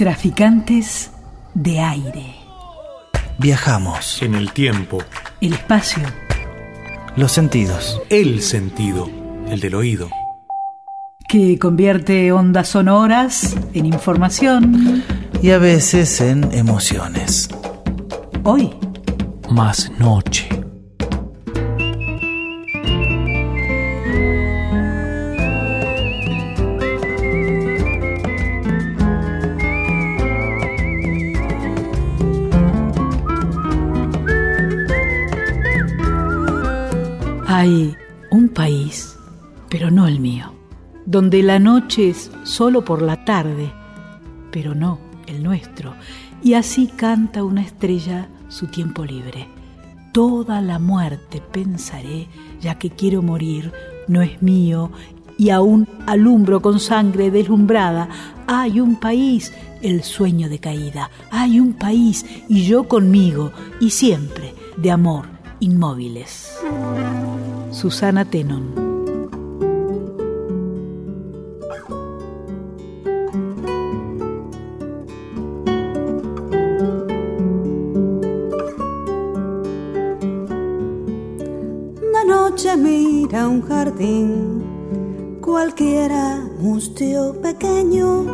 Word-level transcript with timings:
Traficantes 0.00 1.10
de 1.52 1.78
aire. 1.78 2.34
Viajamos. 3.36 4.22
En 4.22 4.34
el 4.34 4.50
tiempo. 4.50 4.96
El 5.42 5.52
espacio. 5.52 6.02
Los 7.16 7.32
sentidos. 7.32 8.00
El 8.08 8.40
sentido. 8.40 9.10
El 9.46 9.60
del 9.60 9.74
oído. 9.74 10.08
Que 11.28 11.58
convierte 11.58 12.32
ondas 12.32 12.68
sonoras 12.68 13.54
en 13.74 13.84
información. 13.84 15.04
Y 15.42 15.50
a 15.50 15.58
veces 15.58 16.22
en 16.22 16.50
emociones. 16.54 17.50
Hoy. 18.42 18.70
Más 19.50 19.92
noche. 19.98 20.59
Donde 41.20 41.42
la 41.42 41.58
noche 41.58 42.08
es 42.08 42.30
solo 42.44 42.82
por 42.82 43.02
la 43.02 43.26
tarde, 43.26 43.70
pero 44.50 44.74
no 44.74 44.98
el 45.26 45.42
nuestro, 45.42 45.92
y 46.42 46.54
así 46.54 46.86
canta 46.86 47.44
una 47.44 47.60
estrella 47.60 48.30
su 48.48 48.68
tiempo 48.68 49.04
libre. 49.04 49.46
Toda 50.14 50.62
la 50.62 50.78
muerte 50.78 51.42
pensaré, 51.42 52.26
ya 52.62 52.78
que 52.78 52.88
quiero 52.88 53.20
morir, 53.20 53.70
no 54.08 54.22
es 54.22 54.40
mío, 54.40 54.92
y 55.36 55.50
aún 55.50 55.86
alumbro 56.06 56.62
con 56.62 56.80
sangre 56.80 57.30
deslumbrada. 57.30 58.08
Hay 58.46 58.80
un 58.80 58.96
país, 58.96 59.52
el 59.82 60.02
sueño 60.04 60.48
de 60.48 60.58
caída, 60.58 61.10
hay 61.30 61.60
un 61.60 61.74
país, 61.74 62.24
y 62.48 62.64
yo 62.64 62.88
conmigo, 62.88 63.52
y 63.78 63.90
siempre, 63.90 64.54
de 64.78 64.90
amor, 64.90 65.26
inmóviles. 65.60 66.50
Susana 67.72 68.24
Tenon. 68.24 68.79
Mira 83.30 83.46
un 83.46 83.62
jardín, 83.62 85.38
cualquiera 85.40 86.44
mustio 86.58 87.40
pequeño, 87.40 88.26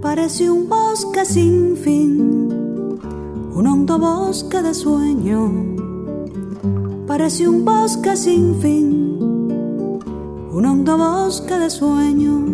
parece 0.00 0.48
un 0.48 0.68
bosque 0.68 1.24
sin 1.24 1.76
fin, 1.76 3.00
un 3.52 3.66
hondo 3.66 3.98
bosque 3.98 4.62
de 4.62 4.72
sueño 4.72 5.74
parece 7.06 7.48
un 7.48 7.64
bosque 7.64 8.16
sin 8.16 8.54
fin, 8.60 9.18
un 10.52 10.64
hondo 10.64 10.96
bosque 10.96 11.58
de 11.58 11.70
sueño. 11.70 12.44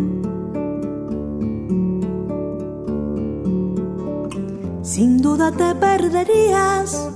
Sin 4.81 5.21
duda 5.21 5.51
te 5.51 5.75
perderías 5.75 7.09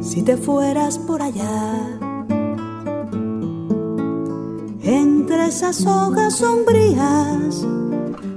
si 0.00 0.22
te 0.22 0.36
fueras 0.36 0.98
por 0.98 1.22
allá. 1.22 2.05
Entre 4.88 5.48
esas 5.48 5.84
hojas 5.84 6.36
sombrías 6.36 7.66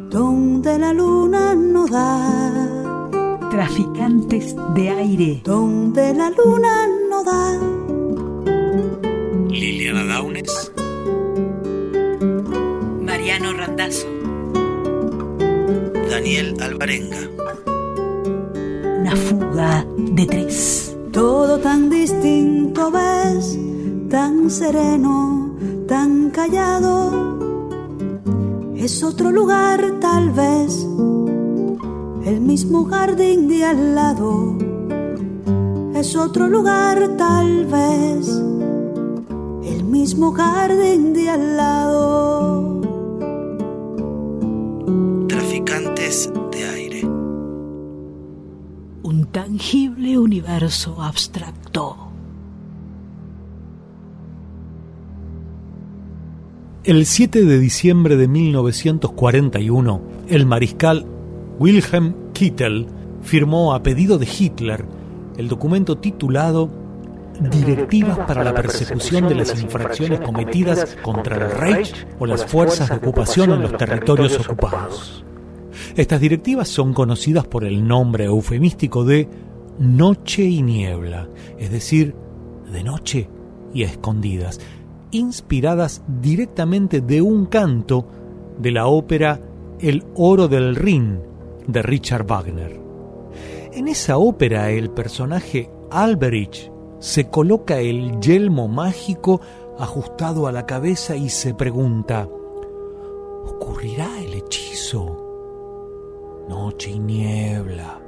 donde 0.09 0.80
la 0.80 0.94
luna 0.94 1.53
no 1.53 1.86
da. 1.86 3.47
Traficantes 3.51 4.56
de 4.74 4.90
aire. 4.90 5.41
Donde 5.44 6.12
la 6.16 6.31
luna 6.31 6.88
no 7.07 7.24
da. 7.24 7.59
Liliana 9.47 10.03
Daunes. 10.06 10.72
Mariano 13.03 13.53
Randazzo. 13.53 14.07
Daniel 16.09 16.56
Alvarenga. 16.59 17.29
Una 19.01 19.16
fuga 19.16 19.85
de 19.97 20.25
tres. 20.25 20.97
Todo 21.12 21.59
tan 21.59 21.91
distinto 21.91 22.90
ves, 22.90 23.57
tan 24.09 24.50
sereno, 24.50 25.38
tan 25.89 26.29
callado. 26.29 27.39
Es 28.75 29.03
otro 29.03 29.31
lugar 29.31 29.95
tal 30.00 30.29
vez, 30.29 30.88
el 32.25 32.39
mismo 32.41 32.85
jardín 32.85 33.47
de 33.47 33.66
al 33.66 33.95
lado. 33.95 34.55
Es 35.95 36.16
otro 36.16 36.47
lugar 36.47 37.17
tal 37.17 37.66
vez, 37.66 38.29
el 39.66 39.83
mismo 39.83 40.31
jardín 40.31 41.11
de 41.13 41.27
al 41.27 41.57
lado. 41.57 42.81
Traficantes 45.27 46.31
de 46.51 46.66
aire. 46.66 47.03
Un 49.01 49.27
tangible 49.31 50.19
universo 50.19 51.01
abstracto. 51.01 52.09
El 56.85 57.06
7 57.06 57.44
de 57.44 57.59
diciembre 57.59 58.16
de 58.16 58.29
1941, 58.29 60.01
el 60.29 60.45
mariscal 60.45 61.06
Wilhelm 61.59 62.31
Kittel 62.31 62.88
firmó 63.22 63.73
a 63.73 63.84
pedido 63.84 64.17
de 64.17 64.25
Hitler 64.25 64.85
el 65.38 65.50
documento 65.50 65.97
titulado 65.97 66.69
Directivas 67.51 68.19
para 68.19 68.45
la 68.45 68.53
persecución 68.53 69.28
de 69.28 69.35
las 69.35 69.62
infracciones 69.62 70.22
cometidas 70.22 70.95
contra 71.01 71.35
el 71.35 71.51
Reich 71.51 72.07
o 72.18 72.25
las 72.25 72.45
fuerzas 72.45 72.89
de 72.89 72.95
ocupación 72.95 73.51
en 73.51 73.62
los 73.62 73.75
territorios 73.75 74.39
ocupados. 74.39 75.25
Estas 75.97 76.22
directivas 76.22 76.69
son 76.69 76.94
conocidas 76.94 77.45
por 77.45 77.66
el 77.66 77.85
nombre 77.85 78.25
eufemístico 78.25 79.03
de 79.03 79.28
Noche 79.79 80.44
y 80.44 80.62
Niebla, 80.62 81.28
es 81.57 81.72
decir, 81.72 82.16
de 82.72 82.84
noche 82.85 83.28
y 83.73 83.84
a 83.84 83.88
escondidas, 83.88 84.59
inspiradas 85.12 86.03
directamente 86.22 87.02
de 87.02 87.22
un 87.22 87.46
canto 87.46 88.06
de 88.58 88.72
la 88.72 88.88
ópera 88.88 89.40
El 89.80 90.03
Oro 90.16 90.47
del 90.47 90.75
Rin 90.75 91.20
de 91.68 91.81
Richard 91.81 92.25
Wagner. 92.25 92.80
En 93.74 93.88
esa 93.88 94.18
ópera 94.18 94.72
el 94.72 94.90
personaje 94.90 95.69
Alberich 95.92 96.72
se 97.00 97.30
coloca 97.30 97.80
el 97.80 98.19
yelmo 98.19 98.68
mágico 98.68 99.40
ajustado 99.78 100.48
a 100.48 100.52
la 100.52 100.66
cabeza 100.66 101.16
y 101.16 101.30
se 101.30 101.53
pregunta, 101.53 102.28
¿ocurrirá 103.46 104.22
el 104.22 104.34
hechizo? 104.34 105.25
Noche 106.50 106.92
y 106.92 107.00
niebla. 107.00 108.02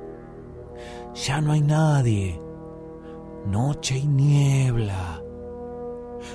Ya 1.13 1.41
no 1.41 1.51
hay 1.51 1.61
nadie. 1.61 2.41
Noche 3.45 3.97
y 3.97 4.07
niebla. 4.07 5.20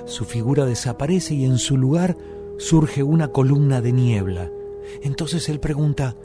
Su 0.05 0.25
figura 0.25 0.65
desaparece 0.65 1.33
y 1.35 1.45
en 1.45 1.57
su 1.57 1.77
lugar 1.77 2.17
surge 2.57 3.03
una 3.03 3.29
columna 3.29 3.81
de 3.81 3.91
niebla. 3.93 4.49
Entonces 5.03 5.49
él 5.49 5.59
pregunta, 5.59 6.15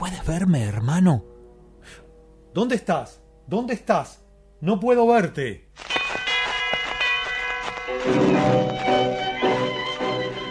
¿Puedes 0.00 0.24
verme, 0.24 0.62
hermano? 0.62 1.26
¿Dónde 2.54 2.74
estás? 2.74 3.20
¿Dónde 3.46 3.74
estás? 3.74 4.24
No 4.62 4.80
puedo 4.80 5.06
verte. 5.06 5.68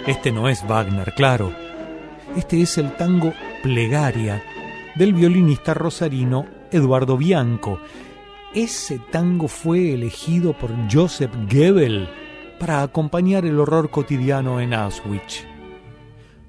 Este 0.06 0.32
no 0.32 0.48
es 0.48 0.64
Wagner, 0.68 1.16
claro. 1.16 1.52
Este 2.38 2.62
es 2.62 2.78
el 2.78 2.96
tango 2.96 3.34
Plegaria 3.64 4.44
del 4.96 5.16
violinista 5.16 5.74
rosarino 5.74 6.46
Eduardo 6.72 7.18
Bianco. 7.18 7.80
Ese 8.54 8.98
tango 8.98 9.48
fue 9.48 9.94
elegido 9.94 10.54
por 10.54 10.72
Joseph 10.92 11.32
Goebbels 11.52 12.10
para 12.60 12.82
acompañar 12.82 13.46
el 13.46 13.60
horror 13.60 13.92
cotidiano 13.92 14.60
en 14.60 14.74
Auschwitz. 14.74 15.46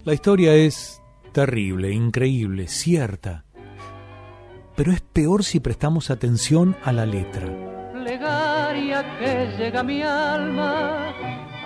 La 0.05 0.15
historia 0.15 0.55
es 0.55 1.03
terrible, 1.33 1.93
increíble, 1.93 2.69
cierta, 2.69 3.45
pero 4.77 4.93
es 4.93 5.03
peor 5.03 5.45
si 5.45 5.61
prestamos 5.61 6.11
atención 6.11 6.75
a 6.83 6.93
la 6.93 7.05
letra. 7.05 7.47
Plegaria 7.93 9.19
que 9.19 9.55
llega 9.59 9.83
mi 9.83 10.01
alma 10.01 11.15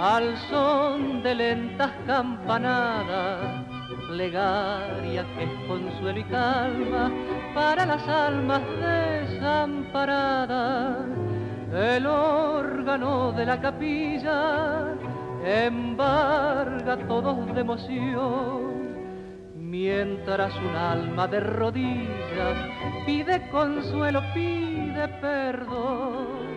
al 0.01 0.37
son 0.51 1.23
de 1.23 1.35
lentas 1.37 1.93
campanadas. 2.07 3.74
Plegaria 4.09 5.25
que 5.37 5.45
es 5.45 5.51
consuelo 5.67 6.21
y 6.21 6.25
calma 6.25 7.11
para 7.55 7.87
las 7.87 8.07
almas 8.09 8.63
desamparadas. 8.81 11.07
El 11.73 12.07
órgano 12.07 13.33
de 13.33 13.47
la 13.47 13.61
capilla 13.61 14.95
embarga 15.45 16.97
todos 17.09 17.53
de 17.55 17.61
emoción 17.61 18.75
mientras 19.75 20.55
un 20.57 20.77
alma 20.77 21.27
de 21.27 21.41
rodillas 21.41 22.57
pide 23.05 23.51
consuelo, 23.51 24.23
pide 24.33 25.09
perdón. 25.21 26.54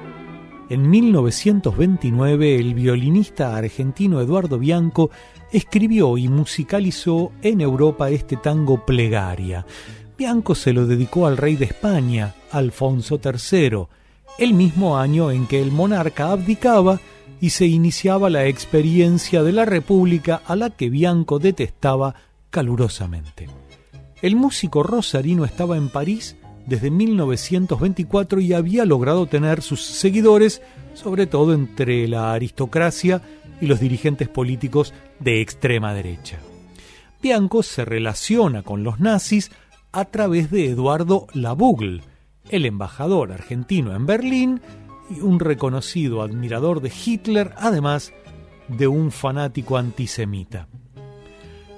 En 0.70 0.90
1929 0.90 2.56
el 2.56 2.74
violinista 2.74 3.56
argentino 3.56 4.20
Eduardo 4.20 4.60
Bianco 4.60 5.10
escribió 5.54 6.18
y 6.18 6.28
musicalizó 6.28 7.32
en 7.42 7.62
Europa 7.62 8.10
este 8.10 8.36
tango 8.36 8.86
Plegaria. 8.86 9.66
Bianco 10.18 10.56
se 10.56 10.74
lo 10.74 10.86
dedicó 10.86 11.26
al 11.26 11.38
rey 11.38 11.56
de 11.56 11.66
España, 11.66 12.36
Alfonso 12.52 13.18
III, 13.24 13.86
el 14.40 14.54
mismo 14.54 14.98
año 14.98 15.32
en 15.32 15.48
que 15.48 15.62
el 15.62 15.72
monarca 15.72 16.32
abdicaba 16.34 17.00
y 17.40 17.52
se 17.52 17.66
iniciaba 17.66 18.30
la 18.30 18.46
experiencia 18.46 19.44
de 19.44 19.54
la 19.54 19.64
República 19.64 20.42
a 20.46 20.58
la 20.58 20.70
que 20.72 20.90
Bianco 20.90 21.40
detestaba 21.40 22.16
calurosamente. 22.50 23.48
El 24.22 24.36
músico 24.36 24.84
rosarino 24.84 25.46
estaba 25.46 25.78
en 25.78 25.88
París 25.88 26.36
desde 26.68 26.92
1924 26.92 28.40
y 28.42 28.54
había 28.54 28.86
logrado 28.86 29.26
tener 29.26 29.62
sus 29.62 29.82
seguidores, 29.82 30.62
sobre 30.94 31.26
todo 31.26 31.54
entre 31.54 32.08
la 32.08 32.34
aristocracia 32.34 33.22
y 33.60 33.66
los 33.66 33.80
dirigentes 33.80 34.28
políticos 34.28 34.94
de 35.20 35.42
extrema 35.42 35.94
derecha. 35.94 36.38
Bianco 37.22 37.64
se 37.64 37.86
relaciona 37.86 38.62
con 38.62 38.84
los 38.84 39.00
nazis 39.00 39.50
a 39.92 40.06
través 40.06 40.52
de 40.52 40.70
Eduardo 40.70 41.28
Labugle, 41.34 42.02
el 42.50 42.66
embajador 42.66 43.32
argentino 43.32 43.96
en 43.96 44.06
Berlín 44.06 44.62
y 45.10 45.22
un 45.22 45.40
reconocido 45.40 46.22
admirador 46.22 46.82
de 46.82 46.92
Hitler, 46.94 47.54
además 47.58 48.14
de 48.68 48.88
un 48.88 49.12
fanático 49.12 49.78
antisemita. 49.78 50.68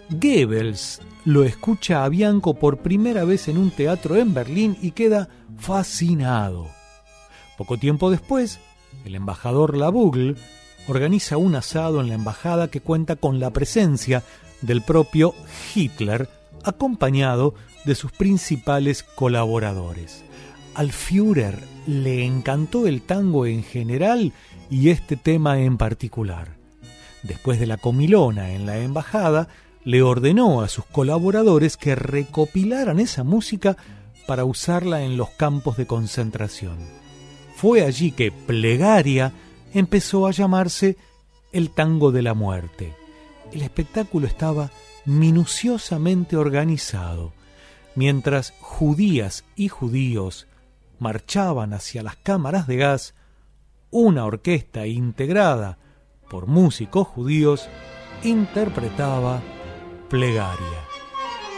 Goebbels 0.10 1.02
lo 1.30 1.44
escucha 1.44 2.04
a 2.04 2.10
Bianco 2.10 2.56
por 2.56 2.80
primera 2.80 3.24
vez 3.24 3.50
en 3.50 3.60
un 3.60 3.70
teatro 3.70 4.16
en 4.16 4.34
Berlín 4.34 4.76
y 4.82 4.92
queda 4.92 5.30
fascinado. 5.60 6.68
Poco 7.56 7.78
tiempo 7.78 8.10
después, 8.10 8.60
el 9.06 9.14
embajador 9.14 9.78
Labugle 9.78 10.34
organiza 10.88 11.38
un 11.38 11.54
asado 11.54 12.02
en 12.02 12.08
la 12.08 12.16
embajada 12.16 12.72
que 12.72 12.82
cuenta 12.82 13.16
con 13.16 13.40
la 13.40 13.52
presencia 13.52 14.24
del 14.62 14.82
propio 14.82 15.36
Hitler, 15.76 16.28
acompañado 16.64 17.54
de 17.86 17.94
sus 17.94 18.12
principales 18.12 19.04
colaboradores. 19.04 20.24
Al 20.74 20.92
Führer 20.92 21.60
le 21.86 22.26
encantó 22.26 22.88
el 22.88 23.04
tango 23.04 23.46
en 23.46 23.62
general 23.62 24.34
y 24.72 24.90
este 24.90 25.16
tema 25.16 25.60
en 25.60 25.78
particular. 25.78 26.58
Después 27.22 27.60
de 27.60 27.68
la 27.68 27.78
comilona 27.78 28.54
en 28.54 28.66
la 28.66 28.80
embajada, 28.80 29.48
le 29.84 30.02
ordenó 30.02 30.62
a 30.62 30.68
sus 30.68 30.86
colaboradores 30.86 31.78
que 31.78 31.96
recopilaran 31.96 33.00
esa 33.00 33.24
música 33.24 33.78
para 34.28 34.46
usarla 34.46 35.04
en 35.04 35.18
los 35.18 35.30
campos 35.32 35.78
de 35.78 35.88
concentración. 35.88 36.78
Fue 37.56 37.84
allí 37.84 38.12
que 38.12 38.32
Plegaria 38.32 39.34
empezó 39.74 40.28
a 40.28 40.32
llamarse 40.32 40.98
el 41.52 41.72
tango 41.72 42.12
de 42.12 42.22
la 42.22 42.34
muerte. 42.34 42.96
El 43.52 43.62
espectáculo 43.62 44.28
estaba 44.28 44.70
minuciosamente 45.06 46.38
organizado. 46.38 47.34
Mientras 47.96 48.54
judías 48.60 49.44
y 49.56 49.68
judíos 49.68 50.48
marchaban 51.00 51.74
hacia 51.74 52.04
las 52.04 52.16
cámaras 52.18 52.68
de 52.68 52.78
gas, 52.78 53.16
una 53.90 54.26
orquesta 54.26 54.86
integrada 54.86 55.80
por 56.30 56.46
músicos 56.46 57.08
judíos 57.08 57.68
interpretaba 58.24 59.42
Plegaria. 60.10 60.82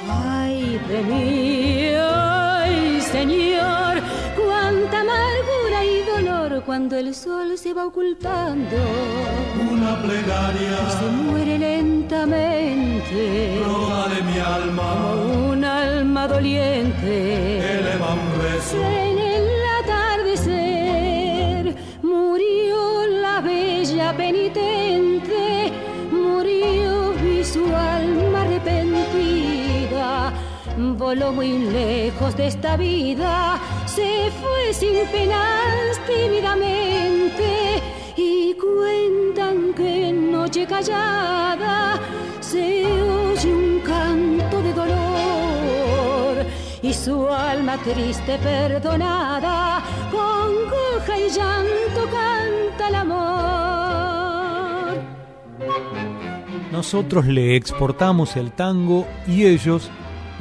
Ay 0.10 0.78
de 0.90 1.02
mí, 1.04 1.94
ay 1.96 3.00
Señor, 3.00 4.02
cuánta 4.36 5.00
amargura 5.00 5.86
y 5.86 6.02
dolor 6.04 6.62
cuando 6.66 6.98
el 6.98 7.16
sol 7.16 7.58
se 7.58 7.74
va 7.74 7.86
ocultando. 7.86 8.76
Una 9.72 10.02
plegaria 10.02 10.78
se 11.00 11.06
muere 11.06 11.58
lentamente. 11.60 13.62
Roda 13.66 14.10
de 14.10 14.22
mi 14.22 14.38
alma. 14.40 14.84
Como 15.02 15.52
un 15.52 15.64
alma 15.64 16.28
doliente. 16.28 17.78
Eleva 17.80 18.16
un 18.16 18.42
rezo. 18.42 18.84
En 18.84 19.18
el 19.18 19.48
atardecer 19.82 21.74
murió 22.04 23.08
la 23.08 23.40
bella 23.40 24.12
penitente. 24.18 25.21
Voló 31.02 31.34
muy 31.34 31.58
lejos 31.58 32.38
de 32.38 32.46
esta 32.46 32.78
vida. 32.78 33.60
Se 33.88 34.30
fue 34.40 34.72
sin 34.72 35.04
penas 35.12 36.00
tímidamente. 36.06 37.82
Y 38.16 38.54
cuentan 38.54 39.74
que 39.74 40.10
en 40.10 40.32
noche 40.32 40.68
callada 40.68 42.00
se 42.40 42.86
oye 42.86 43.52
un 43.52 43.80
canto 43.80 44.62
de 44.62 44.74
dolor 44.74 46.46
y 46.84 46.94
su 46.94 47.28
alma 47.28 47.78
triste 47.78 48.38
perdonada 48.38 49.82
con 50.12 50.54
coja 50.70 51.18
y 51.18 51.30
llanto 51.30 52.08
canta 52.12 52.90
el 52.90 52.96
amor. 52.96 55.02
Nosotros 56.72 57.26
le 57.26 57.56
exportamos 57.56 58.36
el 58.36 58.52
tango 58.52 59.08
y 59.28 59.48
ellos 59.48 59.90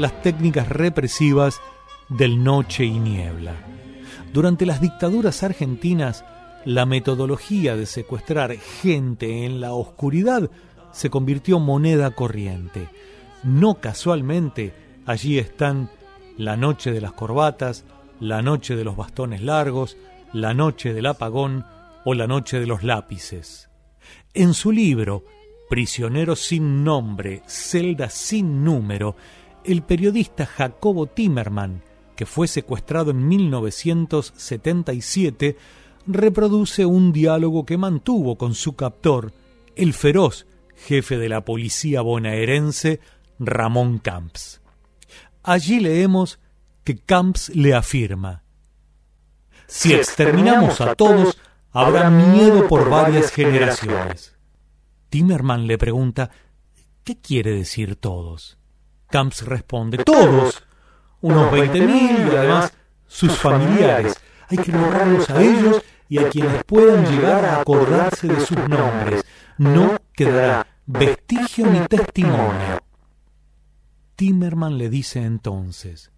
las 0.00 0.22
técnicas 0.22 0.68
represivas 0.68 1.60
del 2.08 2.42
noche 2.42 2.84
y 2.84 2.98
niebla. 2.98 3.54
Durante 4.32 4.66
las 4.66 4.80
dictaduras 4.80 5.42
argentinas, 5.42 6.24
la 6.64 6.86
metodología 6.86 7.76
de 7.76 7.86
secuestrar 7.86 8.56
gente 8.56 9.44
en 9.44 9.60
la 9.60 9.72
oscuridad 9.72 10.50
se 10.92 11.10
convirtió 11.10 11.58
moneda 11.58 12.10
corriente. 12.10 12.88
No 13.42 13.76
casualmente, 13.76 14.74
allí 15.06 15.38
están 15.38 15.90
la 16.36 16.56
noche 16.56 16.92
de 16.92 17.00
las 17.00 17.12
corbatas, 17.12 17.84
la 18.18 18.42
noche 18.42 18.76
de 18.76 18.84
los 18.84 18.96
bastones 18.96 19.42
largos, 19.42 19.96
la 20.32 20.54
noche 20.54 20.92
del 20.92 21.06
apagón 21.06 21.64
o 22.04 22.14
la 22.14 22.26
noche 22.26 22.60
de 22.60 22.66
los 22.66 22.82
lápices. 22.82 23.68
En 24.34 24.54
su 24.54 24.72
libro, 24.72 25.24
Prisionero 25.70 26.34
sin 26.34 26.82
nombre, 26.82 27.42
celda 27.46 28.10
sin 28.10 28.64
número, 28.64 29.14
el 29.64 29.82
periodista 29.82 30.46
Jacobo 30.46 31.06
Timerman, 31.06 31.82
que 32.16 32.26
fue 32.26 32.48
secuestrado 32.48 33.10
en 33.10 33.28
1977, 33.28 35.56
reproduce 36.06 36.86
un 36.86 37.12
diálogo 37.12 37.66
que 37.66 37.78
mantuvo 37.78 38.36
con 38.36 38.54
su 38.54 38.74
captor, 38.74 39.32
el 39.76 39.94
feroz 39.94 40.46
jefe 40.74 41.18
de 41.18 41.28
la 41.28 41.44
policía 41.44 42.00
bonaerense, 42.00 42.98
Ramón 43.38 43.98
Camps. 43.98 44.60
Allí 45.42 45.80
leemos 45.80 46.38
que 46.84 46.96
Camps 46.96 47.50
le 47.54 47.74
afirma, 47.74 48.44
si 49.70 49.94
exterminamos 49.94 50.80
a 50.80 50.96
todos, 50.96 51.38
habrá 51.70 52.10
miedo 52.10 52.66
por 52.66 52.90
varias 52.90 53.30
generaciones. 53.30 54.36
Timerman 55.10 55.68
le 55.68 55.78
pregunta, 55.78 56.32
¿qué 57.04 57.20
quiere 57.20 57.52
decir 57.52 57.94
todos? 57.94 58.58
Camps 59.10 59.44
responde, 59.44 59.98
todos, 59.98 60.62
unos 61.20 61.50
veinte 61.50 61.80
mil 61.80 62.16
y 62.16 62.36
además 62.36 62.72
sus 63.06 63.36
familiares. 63.36 64.14
Hay 64.48 64.58
que 64.58 64.72
borrarlos 64.72 65.28
a 65.30 65.42
ellos 65.42 65.82
y 66.08 66.18
a 66.18 66.28
quienes 66.28 66.64
puedan 66.64 67.04
llegar 67.06 67.44
a 67.44 67.60
acordarse 67.60 68.28
de 68.28 68.40
sus 68.40 68.58
nombres. 68.68 69.24
No 69.58 69.96
quedará 70.12 70.66
vestigio 70.86 71.66
ni 71.66 71.80
testimonio. 71.86 72.80
Timerman 74.16 74.76
le 74.76 74.90
dice 74.90 75.22
entonces, 75.24 76.12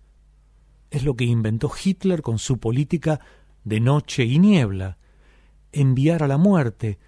es 0.90 1.04
lo 1.04 1.14
que 1.14 1.24
inventó 1.24 1.70
Hitler 1.72 2.20
con 2.20 2.38
su 2.38 2.58
política 2.58 3.20
de 3.64 3.80
noche 3.80 4.24
y 4.24 4.38
niebla, 4.38 4.98
enviar 5.72 6.22
a 6.22 6.28
la 6.28 6.36
muerte, 6.36 6.98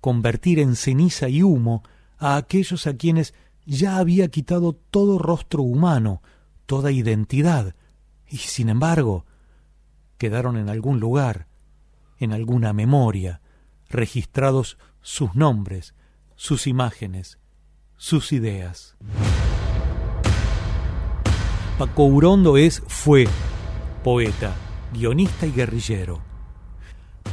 convertir 0.00 0.58
en 0.58 0.74
ceniza 0.74 1.28
y 1.28 1.42
humo 1.42 1.82
a 2.18 2.36
aquellos 2.36 2.86
a 2.86 2.96
quienes 2.96 3.34
ya 3.68 3.98
había 3.98 4.28
quitado 4.28 4.72
todo 4.72 5.18
rostro 5.18 5.62
humano, 5.62 6.22
toda 6.64 6.90
identidad, 6.90 7.74
y 8.26 8.38
sin 8.38 8.70
embargo 8.70 9.26
quedaron 10.16 10.56
en 10.56 10.70
algún 10.70 11.00
lugar, 11.00 11.48
en 12.18 12.32
alguna 12.32 12.72
memoria, 12.72 13.42
registrados 13.90 14.78
sus 15.02 15.34
nombres, 15.34 15.94
sus 16.34 16.66
imágenes, 16.66 17.38
sus 17.98 18.32
ideas. 18.32 18.96
Paco 21.78 22.06
Urondo 22.06 22.56
es, 22.56 22.82
fue, 22.86 23.28
poeta, 24.02 24.54
guionista 24.94 25.46
y 25.46 25.52
guerrillero. 25.52 26.22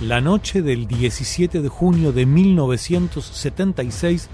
La 0.02 0.20
noche 0.20 0.62
del 0.62 0.86
17 0.86 1.62
de 1.62 1.70
junio 1.70 2.12
de 2.12 2.26
1976 2.26 4.30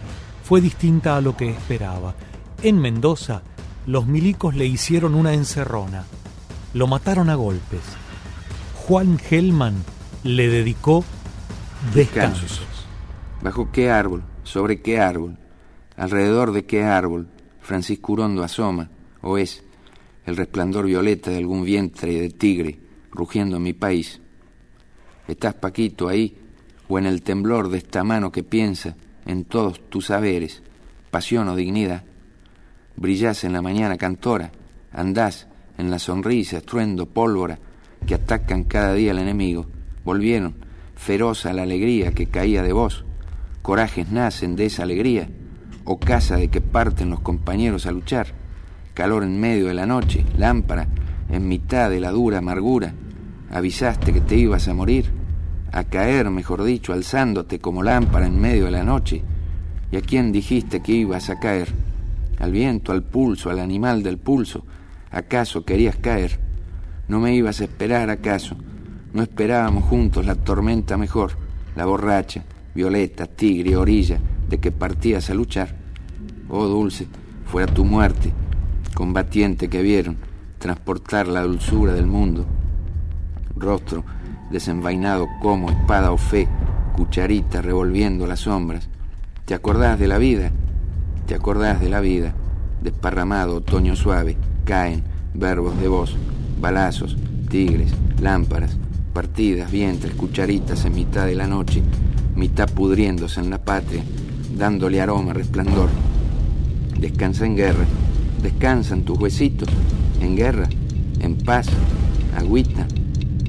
fue 0.51 0.60
distinta 0.60 1.15
a 1.15 1.22
lo 1.22 1.38
que 1.38 1.50
esperaba. 1.50 2.13
En 2.62 2.77
Mendoza, 2.77 3.41
los 3.86 4.05
milicos 4.05 4.53
le 4.53 4.65
hicieron 4.65 5.15
una 5.15 5.34
encerrona. 5.34 6.03
Lo 6.74 6.88
mataron 6.88 7.29
a 7.29 7.36
golpes. 7.36 7.79
Juan 8.75 9.17
Gelman 9.17 9.75
le 10.25 10.50
dedicó 10.50 11.05
descansos. 11.93 12.63
¿Bajo 13.41 13.72
qué 13.72 13.91
árbol? 13.91 14.24
¿Sobre 14.43 14.81
qué 14.81 15.00
árbol? 15.00 15.38
¿Alrededor 15.96 16.51
de 16.51 16.65
qué 16.65 16.84
árbol? 16.84 17.29
Francisco 17.62 18.12
Urondo 18.12 18.43
asoma, 18.43 18.89
o 19.22 19.38
es 19.38 19.63
el 20.25 20.36
resplandor 20.36 20.86
violeta 20.86 21.31
de 21.31 21.38
algún 21.38 21.63
vientre 21.63 22.20
de 22.20 22.29
tigre 22.29 22.77
rugiendo 23.10 23.55
en 23.55 23.63
mi 23.63 23.72
país. 23.72 24.20
¿Estás, 25.29 25.53
Paquito, 25.53 26.10
ahí 26.10 26.36
o 26.89 27.00
en 27.00 27.05
el 27.05 27.22
temblor 27.22 27.70
de 27.70 27.77
esta 27.77 28.03
mano 28.03 28.34
que 28.34 28.43
piensa 28.43 28.98
en 29.25 29.45
todos 29.45 29.89
tus 29.89 30.07
saberes, 30.07 30.63
pasión 31.09 31.47
o 31.47 31.55
dignidad? 31.55 32.03
Brillás 32.95 33.43
en 33.43 33.53
la 33.53 33.61
mañana 33.61 33.97
cantora, 33.97 34.51
andás 34.91 35.47
en 35.77 35.89
la 35.89 35.99
sonrisa, 35.99 36.57
estruendo, 36.57 37.07
pólvora, 37.07 37.59
que 38.05 38.15
atacan 38.15 38.63
cada 38.63 38.93
día 38.93 39.11
al 39.11 39.19
enemigo. 39.19 39.67
Volvieron, 40.03 40.55
feroz 40.95 41.45
a 41.45 41.53
la 41.53 41.63
alegría 41.63 42.11
que 42.11 42.27
caía 42.27 42.63
de 42.63 42.73
vos. 42.73 43.05
Corajes 43.61 44.11
nacen 44.11 44.55
de 44.55 44.65
esa 44.65 44.83
alegría, 44.83 45.29
o 45.83 45.99
casa 45.99 46.37
de 46.37 46.49
que 46.49 46.61
parten 46.61 47.09
los 47.09 47.21
compañeros 47.21 47.85
a 47.85 47.91
luchar. 47.91 48.27
Calor 48.93 49.23
en 49.23 49.39
medio 49.39 49.67
de 49.67 49.73
la 49.73 49.85
noche, 49.85 50.25
lámpara, 50.37 50.87
en 51.29 51.47
mitad 51.47 51.89
de 51.89 51.99
la 51.99 52.11
dura 52.11 52.39
amargura. 52.39 52.93
Avisaste 53.51 54.13
que 54.13 54.21
te 54.21 54.35
ibas 54.35 54.67
a 54.67 54.73
morir, 54.73 55.11
a 55.71 55.83
caer, 55.85 56.29
mejor 56.29 56.63
dicho, 56.63 56.93
alzándote 56.93 57.59
como 57.59 57.83
lámpara 57.83 58.27
en 58.27 58.39
medio 58.39 58.65
de 58.65 58.71
la 58.71 58.83
noche. 58.83 59.23
¿Y 59.91 59.97
a 59.97 60.01
quién 60.01 60.31
dijiste 60.31 60.81
que 60.81 60.93
ibas 60.93 61.29
a 61.29 61.39
caer? 61.39 61.69
Al 62.39 62.51
viento, 62.51 62.91
al 62.91 63.03
pulso, 63.03 63.49
al 63.49 63.59
animal 63.59 64.03
del 64.03 64.17
pulso. 64.17 64.65
¿Acaso 65.11 65.65
querías 65.65 65.95
caer? 65.95 66.39
¿No 67.07 67.19
me 67.19 67.35
ibas 67.35 67.61
a 67.61 67.65
esperar 67.65 68.09
acaso? 68.09 68.55
¿No 69.13 69.21
esperábamos 69.21 69.83
juntos 69.85 70.25
la 70.25 70.35
tormenta 70.35 70.97
mejor, 70.97 71.33
la 71.75 71.85
borracha, 71.85 72.43
violeta, 72.73 73.25
tigre, 73.25 73.75
orilla, 73.75 74.19
de 74.49 74.59
que 74.59 74.71
partías 74.71 75.29
a 75.29 75.33
luchar? 75.33 75.75
Oh 76.49 76.65
dulce, 76.67 77.07
fuera 77.45 77.73
tu 77.73 77.83
muerte, 77.83 78.31
combatiente 78.93 79.69
que 79.69 79.81
vieron 79.81 80.17
transportar 80.59 81.27
la 81.27 81.41
dulzura 81.41 81.93
del 81.93 82.07
mundo. 82.07 82.45
Rostro 83.55 84.05
desenvainado 84.51 85.27
como 85.41 85.70
espada 85.70 86.12
o 86.12 86.17
fe, 86.17 86.48
cucharita 86.93 87.62
revolviendo 87.62 88.27
las 88.27 88.41
sombras. 88.41 88.89
¿Te 89.46 89.53
acordás 89.53 90.00
de 90.00 90.08
la 90.08 90.17
vida? 90.17 90.51
¿Te 91.25 91.36
acordás 91.36 91.79
de 91.79 91.89
la 91.89 92.00
vida? 92.00 92.34
Desparramado 92.81 93.58
otoño 93.58 93.96
suave, 93.96 94.38
caen 94.65 95.03
verbos 95.34 95.79
de 95.79 95.88
voz, 95.88 96.15
balazos, 96.60 97.17
tigres, 97.50 97.93
lámparas, 98.22 98.77
partidas, 99.13 99.72
vientres, 99.72 100.13
cucharitas 100.13 100.86
en 100.86 100.96
mitad 100.96 101.25
de 101.25 101.36
la 101.36 101.48
noche, 101.48 101.81
mitad 102.36 102.70
pudriéndose 102.70 103.39
en 103.39 103.50
la 103.50 103.63
patria, 103.63 104.03
dándole 104.58 105.01
aroma, 105.01 105.34
resplandor. 105.34 105.89
Descansa 107.00 107.46
en 107.46 107.55
guerra, 107.55 107.86
descansan 108.41 109.03
tus 109.03 109.17
huesitos, 109.20 109.70
en 110.22 110.36
guerra, 110.36 110.67
en 111.20 111.38
paz, 111.38 111.67
agüita, 112.38 112.88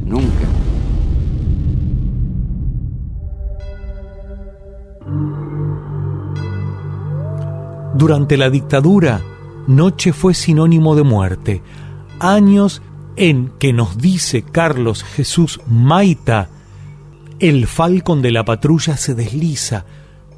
nunca. 0.05 0.47
Durante 7.95 8.37
la 8.37 8.49
dictadura, 8.49 9.23
noche 9.67 10.13
fue 10.13 10.35
sinónimo 10.35 10.95
de 10.97 11.03
muerte. 11.03 11.63
Años 12.21 12.83
en 13.17 13.53
que 13.59 13.73
nos 13.73 13.99
dice 13.99 14.43
Carlos 14.43 15.05
Jesús 15.05 15.61
Maita, 15.67 16.49
el 17.39 17.67
falcón 17.67 18.23
de 18.23 18.31
la 18.31 18.45
patrulla 18.45 18.97
se 18.97 19.15
desliza, 19.15 19.85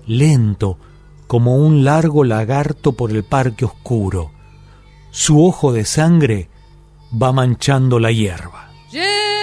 lento, 0.07 0.79
como 1.27 1.57
un 1.57 1.85
largo 1.85 2.25
lagarto 2.25 2.93
por 2.93 3.11
el 3.11 3.25
parque 3.25 3.65
oscuro. 3.65 4.31
Su 5.11 5.45
ojo 5.45 5.73
de 5.73 5.85
sangre 5.85 6.49
va 7.13 7.33
manchando 7.33 8.01
la 8.01 8.11
hierba. 8.11 8.71
Llegan 8.91 9.34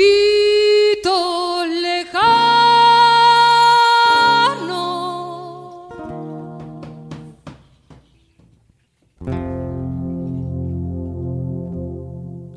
Grito 0.00 1.66
lejano. 1.84 2.40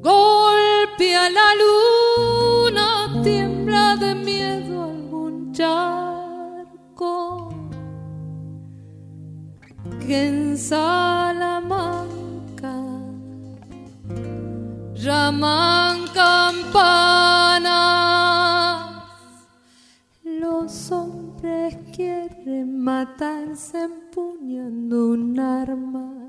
Golpea 0.01 1.29
la 1.29 1.50
luna, 1.62 2.88
tiembla 3.23 3.97
de 3.97 4.15
miedo 4.15 4.83
algún 4.83 5.51
charco 5.51 7.13
que 10.07 10.27
en 10.27 10.57
Salamanca 10.57 11.93
llaman 14.93 16.02
matarse 22.83 23.81
empuñando 23.81 25.11
un 25.11 25.39
arma. 25.39 26.22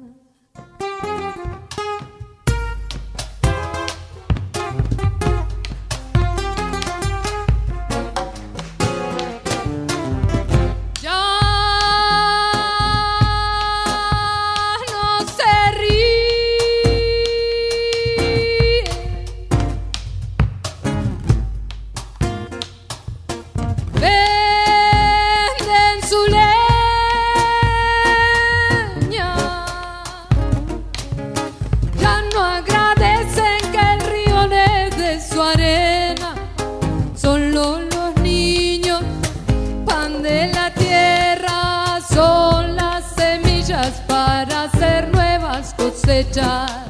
it 46.14 46.32
does. 46.32 46.83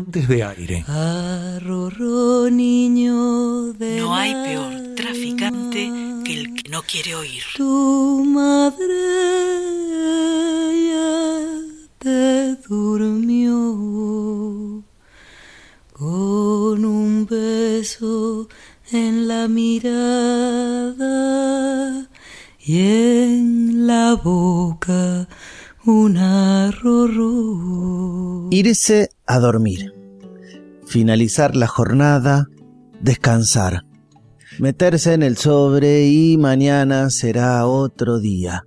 Traficantes 0.00 0.28
de 0.28 0.42
aire. 0.44 0.84
Arroró 0.88 2.48
niño 2.50 3.72
de 3.74 3.98
No 3.98 4.14
hay 4.14 4.32
peor 4.32 4.94
traficante 4.94 5.92
que 6.24 6.40
el 6.40 6.54
que 6.54 6.70
no 6.70 6.82
quiere 6.82 7.14
oír. 7.14 7.42
Tu 7.54 8.24
madre 8.24 8.94
ya 10.88 11.40
te 11.98 12.56
durmió 12.66 13.52
con 15.92 16.84
un 16.84 17.26
beso 17.26 18.48
en 18.92 19.28
la 19.28 19.48
mirada 19.48 20.08
y 22.58 22.78
en 22.78 22.88
la 22.88 22.88
boca 22.88 23.09
un 25.86 26.16
arroró. 26.18 27.68
Irse 28.50 29.08
a 29.26 29.38
dormir. 29.38 29.94
Finalizar 30.86 31.56
la 31.56 31.66
jornada, 31.66 32.48
descansar. 33.00 33.84
Meterse 34.58 35.14
en 35.14 35.22
el 35.22 35.36
sobre 35.36 36.06
y 36.08 36.36
mañana 36.36 37.08
será 37.10 37.66
otro 37.66 38.18
día. 38.18 38.66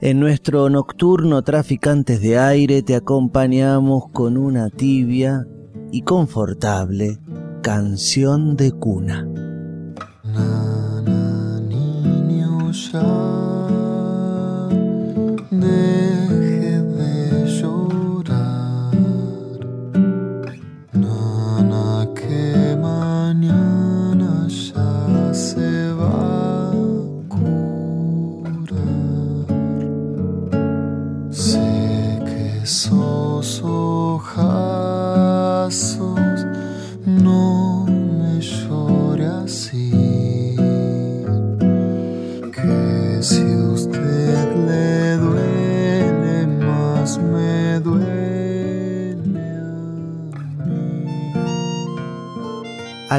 En 0.00 0.20
nuestro 0.20 0.68
nocturno 0.68 1.42
Traficantes 1.42 2.20
de 2.20 2.38
Aire 2.38 2.82
te 2.82 2.94
acompañamos 2.94 4.04
con 4.12 4.36
una 4.36 4.68
tibia 4.68 5.46
y 5.90 6.02
confortable 6.02 7.18
canción 7.62 8.56
de 8.56 8.72
cuna. 8.72 9.26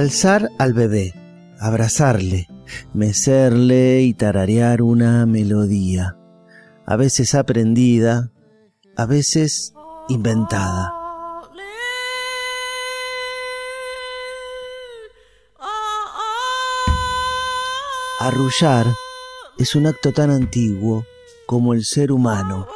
Alzar 0.04 0.50
al 0.60 0.74
bebé, 0.74 1.14
abrazarle, 1.62 2.50
mecerle 2.94 4.02
y 4.02 4.14
tararear 4.14 4.82
una 4.82 5.26
melodía, 5.26 6.18
a 6.86 6.98
veces 6.98 7.34
aprendida, 7.36 8.30
a 8.98 9.06
veces 9.06 9.74
inventada. 10.10 10.94
Arrullar 18.20 18.88
es 19.58 19.74
un 19.74 19.88
acto 19.88 20.12
tan 20.12 20.32
antiguo 20.32 21.06
como 21.46 21.74
el 21.74 21.86
ser 21.86 22.12
humano. 22.12 22.68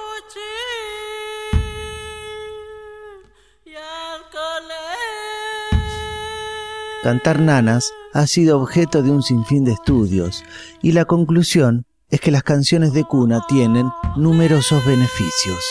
Cantar 7.07 7.39
nanas 7.39 7.93
ha 8.13 8.27
sido 8.27 8.59
objeto 8.59 9.01
de 9.01 9.11
un 9.11 9.23
sinfín 9.23 9.63
de 9.63 9.71
estudios 9.71 10.43
y 10.81 10.91
la 10.91 11.05
conclusión 11.05 11.85
es 12.09 12.19
que 12.19 12.31
las 12.31 12.43
canciones 12.43 12.91
de 12.91 13.05
cuna 13.05 13.39
tienen 13.47 13.89
numerosos 14.17 14.85
beneficios. 14.85 15.63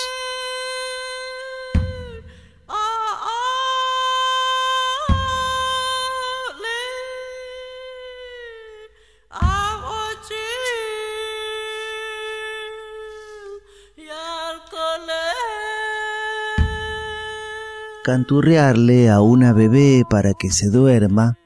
Canturrearle 18.06 19.10
a 19.10 19.20
una 19.20 19.52
bebé 19.52 20.04
para 20.08 20.32
que 20.32 20.52
se 20.52 20.70
duerma, 20.70 21.38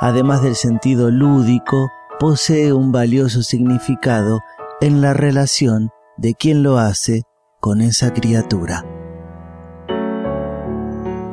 además 0.00 0.42
del 0.42 0.56
sentido 0.56 1.08
lúdico, 1.08 1.88
posee 2.18 2.72
un 2.72 2.90
valioso 2.90 3.44
significado 3.44 4.40
en 4.80 5.02
la 5.02 5.14
relación 5.14 5.90
de 6.16 6.34
quien 6.34 6.64
lo 6.64 6.78
hace 6.78 7.22
con 7.60 7.80
esa 7.80 8.12
criatura. 8.12 8.84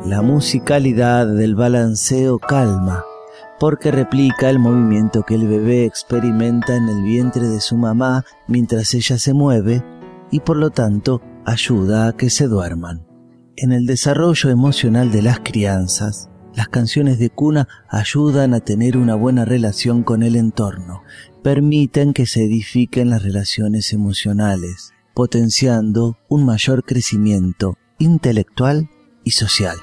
La 0.06 0.22
musicalidad 0.22 1.26
del 1.26 1.56
balanceo 1.56 2.38
calma, 2.38 3.04
porque 3.60 3.90
replica 3.90 4.48
el 4.52 4.60
movimiento 4.60 5.24
que 5.24 5.34
el 5.34 5.48
bebé 5.48 5.86
experimenta 5.86 6.76
en 6.76 6.88
el 6.88 7.02
vientre 7.02 7.48
de 7.48 7.62
su 7.62 7.78
mamá 7.78 8.26
mientras 8.46 8.94
ella 8.94 9.18
se 9.18 9.34
mueve 9.34 9.84
y 10.30 10.42
por 10.42 10.58
lo 10.58 10.70
tanto 10.70 11.20
ayuda 11.46 12.10
a 12.10 12.14
que 12.14 12.30
se 12.30 12.48
duerman. 12.48 13.07
En 13.60 13.72
el 13.72 13.88
desarrollo 13.88 14.52
emocional 14.52 15.12
de 15.12 15.24
las 15.24 15.40
crianzas, 15.40 16.30
las 16.54 16.68
canciones 16.68 17.18
de 17.18 17.32
cuna 17.32 17.68
ayudan 17.90 18.54
a 18.54 18.60
tener 18.60 18.98
una 18.98 19.16
buena 19.16 19.46
relación 19.46 20.04
con 20.04 20.22
el 20.22 20.36
entorno, 20.36 21.02
permiten 21.42 22.14
que 22.14 22.28
se 22.28 22.44
edifiquen 22.44 23.10
las 23.10 23.24
relaciones 23.24 23.94
emocionales, 23.94 24.94
potenciando 25.16 26.20
un 26.30 26.46
mayor 26.46 26.84
crecimiento 26.84 27.80
intelectual 27.98 28.92
y 29.24 29.32
social. 29.32 29.78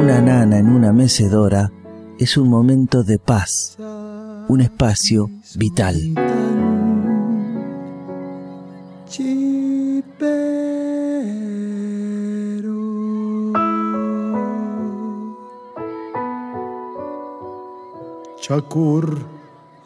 Una 0.00 0.22
nana 0.22 0.58
en 0.58 0.68
una 0.70 0.92
mecedora 0.94 1.70
es 2.24 2.38
un 2.38 2.48
momento 2.48 3.02
de 3.02 3.18
paz, 3.18 3.76
un 4.48 4.60
espacio 4.62 5.28
vital. 5.56 5.94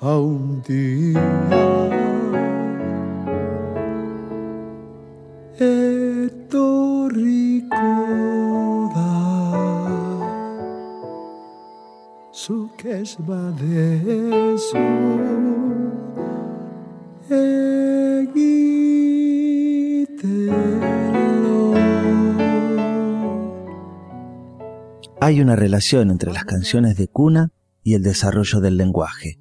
A 0.01 0.17
un 0.17 0.63
día. 0.63 1.98
Hay 25.21 25.41
una 25.41 25.57
relación 25.57 26.11
entre 26.11 26.33
las 26.33 26.45
canciones 26.45 26.97
de 26.97 27.09
cuna 27.09 27.53
y 27.83 27.95
el 27.95 28.03
desarrollo 28.03 28.61
del 28.61 28.77
lenguaje. 28.77 29.39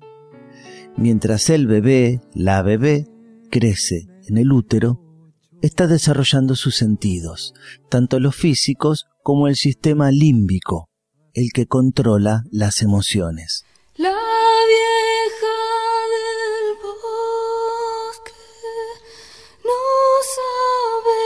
Mientras 0.95 1.49
el 1.49 1.67
bebé, 1.67 2.21
la 2.33 2.61
bebé, 2.61 3.07
crece 3.51 4.07
en 4.29 4.37
el 4.37 4.53
útero, 4.53 5.01
está 5.61 5.87
desarrollando 5.87 6.55
sus 6.55 6.75
sentidos, 6.75 7.53
tanto 7.89 8.19
los 8.21 8.35
físicos 8.35 9.07
como 9.23 9.47
el 9.49 9.55
sistema 9.55 10.11
límbico, 10.11 10.89
el 11.33 11.51
que 11.53 11.65
controla 11.65 12.43
las 12.51 12.81
emociones. 12.81 13.65
La 13.95 14.09
vieja 14.09 15.55
del 16.13 16.75
bosque 16.83 18.31
no 19.63 19.81
sabe 20.35 21.21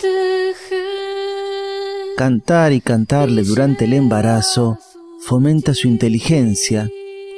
tejer. 0.00 2.16
Cantar 2.16 2.72
y 2.72 2.80
cantarle 2.80 3.42
durante 3.42 3.84
el 3.86 3.94
embarazo 3.94 4.78
fomenta 5.20 5.74
su 5.74 5.88
inteligencia 5.88 6.88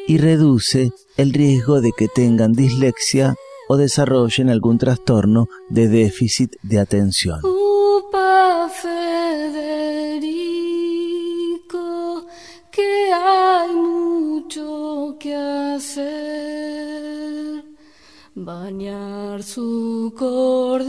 y 0.06 0.18
reduce 0.18 0.90
el 1.16 1.32
riesgo 1.32 1.80
de 1.80 1.92
que 1.96 2.08
tengan 2.08 2.52
dislexia 2.52 3.34
o 3.68 3.76
desarrollen 3.76 4.50
algún 4.50 4.78
trastorno 4.78 5.46
de 5.68 5.86
déficit 5.88 6.56
de 6.62 6.80
atención. 6.80 7.40
Su 19.52 20.14
corderito 20.16 20.80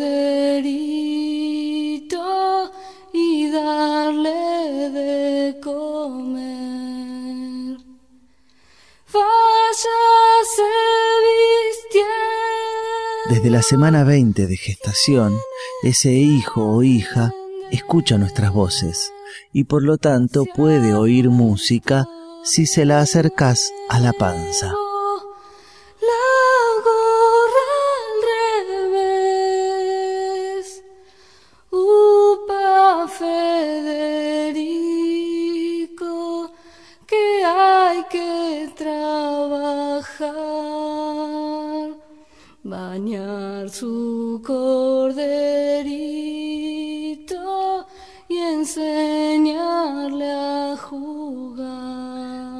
y 3.11 3.51
darle 3.51 4.89
de 4.89 5.59
comer. 5.61 6.53
Desde 13.29 13.49
la 13.49 13.61
semana 13.61 14.03
20 14.05 14.47
de 14.47 14.55
gestación, 14.55 15.35
ese 15.83 16.13
hijo 16.13 16.63
o 16.63 16.83
hija 16.83 17.33
escucha 17.71 18.17
nuestras 18.17 18.53
voces 18.53 19.11
y 19.51 19.65
por 19.65 19.83
lo 19.83 19.97
tanto 19.97 20.45
puede 20.45 20.93
oír 20.93 21.29
música 21.29 22.07
si 22.45 22.65
se 22.65 22.85
la 22.85 23.01
acercas 23.01 23.71
a 23.89 23.99
la 23.99 24.13
panza. 24.13 24.73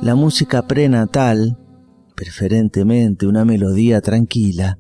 La 0.03 0.15
música 0.15 0.67
prenatal, 0.67 1.57
preferentemente 2.13 3.25
una 3.25 3.45
melodía 3.45 4.01
tranquila, 4.01 4.77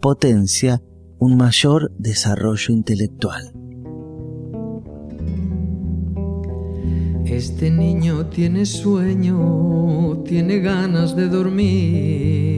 potencia 0.00 0.80
un 1.18 1.36
mayor 1.36 1.92
desarrollo 1.98 2.72
intelectual. 2.72 3.52
Este 7.26 7.70
niño 7.70 8.28
tiene 8.28 8.64
sueño, 8.64 10.22
tiene 10.24 10.60
ganas 10.60 11.14
de 11.16 11.28
dormir. 11.28 12.56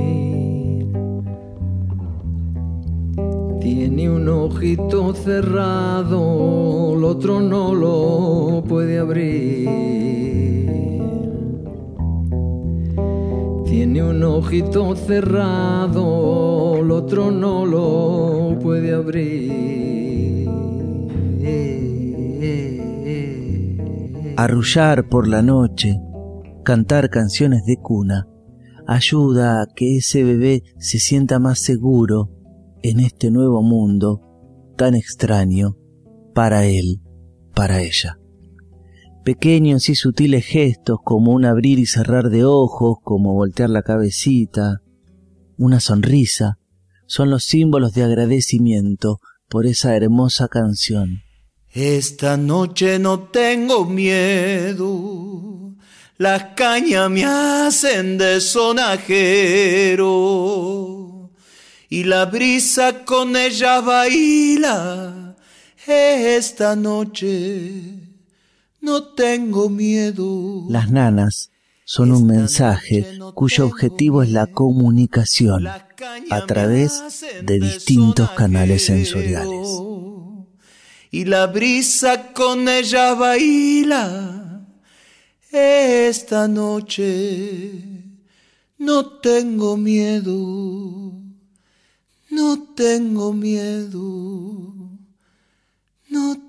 Tiene 3.61 4.09
un 4.09 4.29
ojito 4.29 5.13
cerrado, 5.15 6.95
el 6.97 7.03
otro 7.03 7.41
no 7.41 7.75
lo 7.75 8.63
puede 8.69 9.01
abrir. 9.01 10.64
Tiene 13.95 14.09
un 14.11 14.25
ojito 14.25 14.97
cerrado, 14.97 16.79
el 16.81 16.91
otro 16.91 17.31
no 17.31 17.65
lo 17.65 18.59
puede 18.59 18.93
abrir. 18.93 20.49
Arrullar 24.37 25.09
por 25.09 25.29
la 25.29 25.43
noche, 25.43 26.01
cantar 26.65 27.09
canciones 27.09 27.65
de 27.67 27.77
cuna, 27.77 28.27
ayuda 28.89 29.63
a 29.63 29.67
que 29.73 29.99
ese 29.99 30.25
bebé 30.25 30.65
se 30.77 30.99
sienta 30.99 31.39
más 31.39 31.61
seguro 31.61 32.33
en 32.83 32.99
este 32.99 33.31
nuevo 33.31 33.63
mundo 33.63 34.23
tan 34.77 34.97
extraño 34.97 35.77
para 36.35 36.67
él, 36.67 37.01
para 37.55 37.81
ella. 37.81 38.19
Pequeños 39.25 39.89
y 39.89 39.95
sutiles 39.95 40.45
gestos 40.45 40.99
como 41.03 41.33
un 41.33 41.47
abrir 41.47 41.79
y 41.79 41.87
cerrar 41.87 42.29
de 42.29 42.45
ojos, 42.45 42.99
como 43.03 43.33
voltear 43.33 43.71
la 43.71 43.81
cabecita, 43.81 44.83
una 45.57 45.81
sonrisa, 45.81 46.59
son 47.07 47.31
los 47.31 47.45
símbolos 47.45 47.95
de 47.95 48.03
agradecimiento 48.03 49.21
por 49.49 49.65
esa 49.65 49.97
hermosa 49.97 50.49
canción. 50.49 51.23
Esta 51.73 52.37
noche 52.37 52.99
no 52.99 53.21
tengo 53.21 53.87
miedo, 53.87 55.75
las 56.19 56.45
cañas 56.55 57.09
me 57.09 57.25
hacen 57.25 58.19
de 58.19 58.43
sonajero 58.43 60.11
y 61.89 62.05
la 62.05 62.27
brisa 62.27 63.07
con 63.07 63.37
ella 63.37 63.81
baila. 63.81 65.35
Esta 65.87 66.77
noche 66.77 68.04
no 68.85 69.03
tengo 69.15 69.71
miedo. 69.71 70.67
Las 70.69 70.91
nanas 70.91 71.51
son 71.87 72.13
un 72.13 72.27
mensaje 72.27 73.19
cuyo 73.35 73.67
objetivo 73.67 74.23
es 74.23 74.31
la 74.31 74.47
comunicación 74.47 75.67
a 75.67 76.47
través 76.47 77.25
de 77.43 77.61
distintos 77.61 78.31
canales 78.33 78.85
sensoriales. 78.85 79.69
Y 81.11 81.25
la 81.25 81.47
brisa 81.47 82.33
con 82.33 82.69
ella 82.69 83.15
baila 83.15 84.67
esta 85.51 86.47
noche. 86.47 87.73
No 88.77 89.07
tengo 89.21 89.79
miedo, 89.79 91.13
no 92.31 92.75
tengo 92.75 93.33
miedo, 93.33 94.84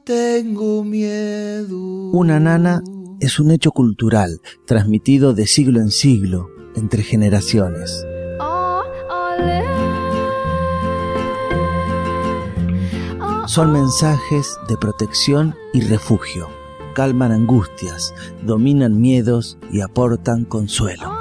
tengo 0.05 0.83
miedo. 0.83 1.77
Una 2.11 2.39
nana 2.39 2.81
es 3.19 3.39
un 3.39 3.51
hecho 3.51 3.71
cultural 3.71 4.39
transmitido 4.65 5.33
de 5.33 5.47
siglo 5.47 5.81
en 5.81 5.89
siglo 5.89 6.49
entre 6.75 7.03
generaciones. 7.03 8.05
Son 13.47 13.71
mensajes 13.71 14.57
de 14.67 14.77
protección 14.77 15.55
y 15.73 15.81
refugio. 15.81 16.49
Calman 16.93 17.31
angustias, 17.31 18.13
dominan 18.43 18.99
miedos 19.01 19.57
y 19.71 19.81
aportan 19.81 20.45
consuelo. 20.45 21.11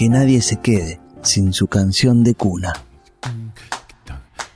Que 0.00 0.08
nadie 0.08 0.40
se 0.40 0.58
quede 0.58 0.98
sin 1.20 1.52
su 1.52 1.66
canción 1.66 2.24
de 2.24 2.34
cuna. 2.34 2.72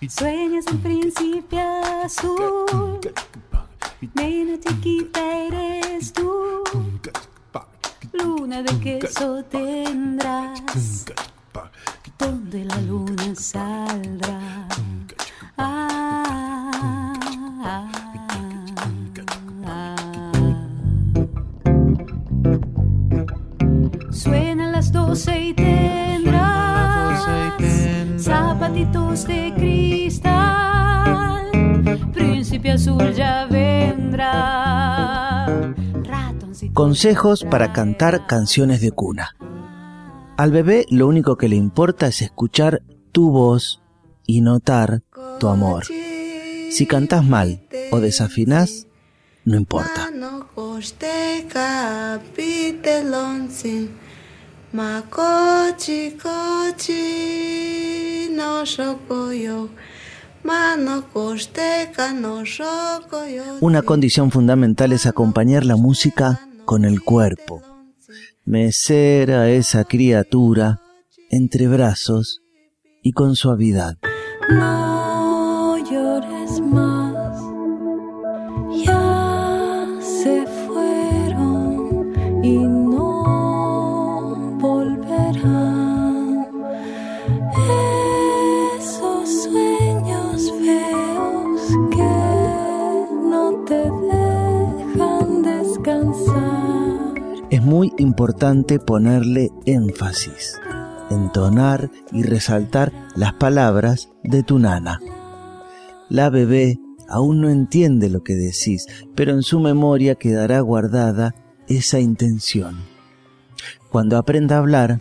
Sueñas 0.09 0.65
un 0.73 0.79
príncipe 0.79 1.61
azul, 1.61 2.99
nena 4.15 4.59
chiquita 4.59 5.21
eres 5.21 6.15
tú. 6.15 6.33
Luna 8.15 8.63
de 8.63 8.73
queso 8.81 9.45
tendrás, 9.51 11.05
donde 12.19 12.65
la 12.65 12.81
luna 12.81 13.35
saldrá. 13.35 14.67
Ah, 15.59 17.13
ah, 17.63 17.93
ah, 17.93 17.94
y 24.97 25.55
tendrás 25.55 27.27
zapatitos 28.17 29.27
de 29.27 29.53
cristal. 29.57 31.51
Príncipe 32.13 32.71
azul 32.71 33.13
ya 33.13 33.47
vendrá. 33.47 35.47
Consejos 36.73 37.45
para 37.45 37.73
cantar 37.73 38.27
canciones 38.27 38.81
de 38.81 38.93
cuna. 38.93 39.35
Al 40.37 40.53
bebé 40.53 40.87
lo 40.91 41.09
único 41.09 41.37
que 41.37 41.49
le 41.49 41.57
importa 41.57 42.07
es 42.07 42.23
escuchar 42.23 42.83
tu 43.11 43.33
voz 43.33 43.83
y 44.27 44.43
notar 44.43 45.03
tu 45.41 45.49
amor. 45.49 45.87
Si 46.71 46.87
cantás 46.87 47.25
mal 47.25 47.67
o 47.91 47.99
desafinás, 47.99 48.87
no 49.45 49.57
importa. 49.57 50.09
Una 63.61 63.83
condición 63.83 64.33
fundamental 64.33 64.93
es 64.93 65.07
acompañar 65.07 65.65
la 65.65 65.77
música 65.77 66.41
con 66.65 66.85
el 66.85 67.03
cuerpo. 67.03 67.63
Mecer 68.45 69.31
a 69.31 69.49
esa 69.49 69.85
criatura 69.85 70.81
entre 71.31 71.69
brazos 71.69 72.43
y 73.01 73.13
con 73.13 73.37
suavidad. 73.37 73.97
No 74.51 75.79
llores 75.89 76.61
más, 76.61 76.94
muy 97.65 97.93
importante 97.99 98.79
ponerle 98.79 99.51
énfasis 99.67 100.61
entonar 101.11 101.91
y 102.13 102.23
resaltar 102.23 102.93
las 103.15 103.35
palabras 103.35 104.11
de 104.23 104.43
tu 104.43 104.59
nana. 104.59 105.01
La 106.09 106.31
bebé 106.31 106.79
aún 107.09 107.41
no 107.41 107.51
entiende 107.51 108.11
lo 108.11 108.23
que 108.23 108.35
decís, 108.35 108.87
pero 109.15 109.33
en 109.33 109.43
su 109.43 109.61
memoria 109.61 110.15
quedará 110.15 110.61
guardada 110.61 111.35
esa 111.69 112.01
intención. 112.01 112.83
Cuando 113.91 114.17
aprenda 114.19 114.57
a 114.57 114.59
hablar, 114.59 115.01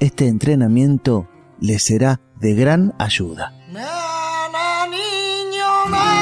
este 0.00 0.26
entrenamiento 0.26 1.28
le 1.60 1.78
será 1.78 2.20
de 2.40 2.54
gran 2.54 2.94
ayuda. 2.98 3.52
a 5.92 6.19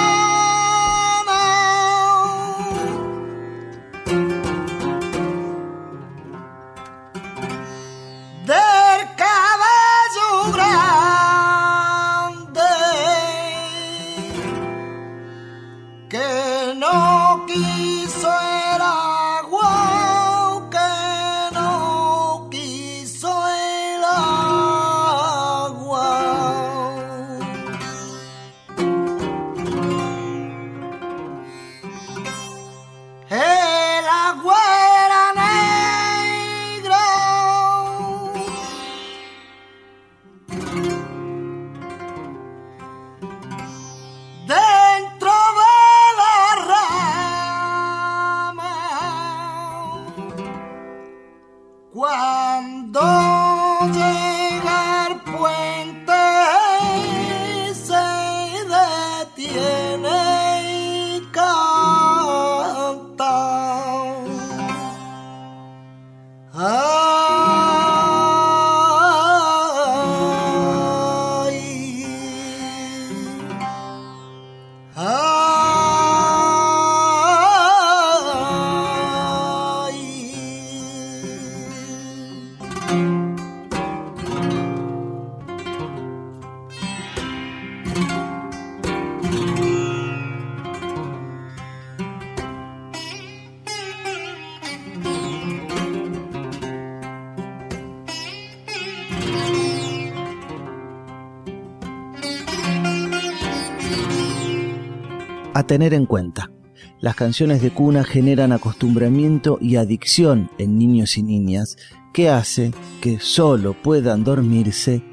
tener 105.69 105.95
en 105.95 106.07
cuenta. 106.07 106.51
Las 106.99 107.15
canciones 107.15 107.63
de 107.63 107.71
cuna 107.71 108.03
generan 108.03 108.51
acostumbramiento 108.51 109.59
y 109.61 109.77
adicción 109.77 110.51
en 110.59 110.77
niños 110.79 111.17
y 111.17 111.23
niñas 111.23 111.77
que 112.13 112.29
hace 112.29 112.73
que 113.01 113.21
solo 113.21 113.75
puedan 113.81 114.25
dormirse 114.25 115.05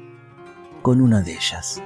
con 0.82 1.00
una 1.00 1.20
de 1.22 1.34
ellas. 1.34 1.80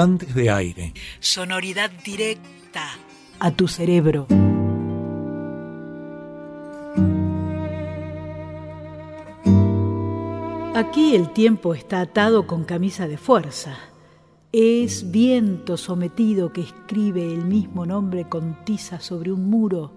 De 0.00 0.48
aire. 0.48 0.94
Sonoridad 1.18 1.90
directa 1.90 2.88
a 3.38 3.50
tu 3.50 3.68
cerebro. 3.68 4.26
Aquí 10.74 11.14
el 11.14 11.30
tiempo 11.34 11.74
está 11.74 12.00
atado 12.00 12.46
con 12.46 12.64
camisa 12.64 13.08
de 13.08 13.18
fuerza. 13.18 13.76
Es 14.52 15.10
viento 15.10 15.76
sometido 15.76 16.50
que 16.50 16.62
escribe 16.62 17.30
el 17.30 17.44
mismo 17.44 17.84
nombre 17.84 18.26
con 18.26 18.64
tiza 18.64 19.00
sobre 19.00 19.32
un 19.32 19.50
muro. 19.50 19.92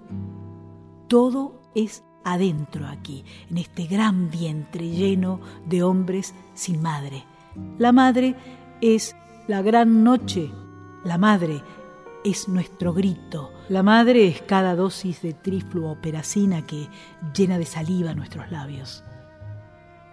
Todo 1.08 1.62
es 1.76 2.04
adentro 2.26 2.88
aquí, 2.88 3.24
en 3.50 3.58
este 3.58 3.86
gran 3.86 4.30
vientre 4.30 4.86
lleno 4.90 5.40
de 5.66 5.82
hombres 5.82 6.36
sin 6.56 6.82
madre. 6.82 7.24
La 7.78 7.94
madre 7.94 8.36
es 8.82 9.16
la 9.48 9.62
gran 9.62 10.04
noche, 10.04 10.52
la 11.04 11.18
madre 11.18 11.62
es 12.24 12.48
nuestro 12.48 12.94
grito, 12.94 13.52
la 13.68 13.84
madre 13.84 14.28
es 14.28 14.42
cada 14.42 14.76
dosis 14.76 15.22
de 15.22 15.34
trifluoperacina 15.34 16.66
que 16.66 16.88
llena 17.36 17.58
de 17.58 17.66
saliva 17.66 18.14
nuestros 18.14 18.50
labios. 18.52 19.04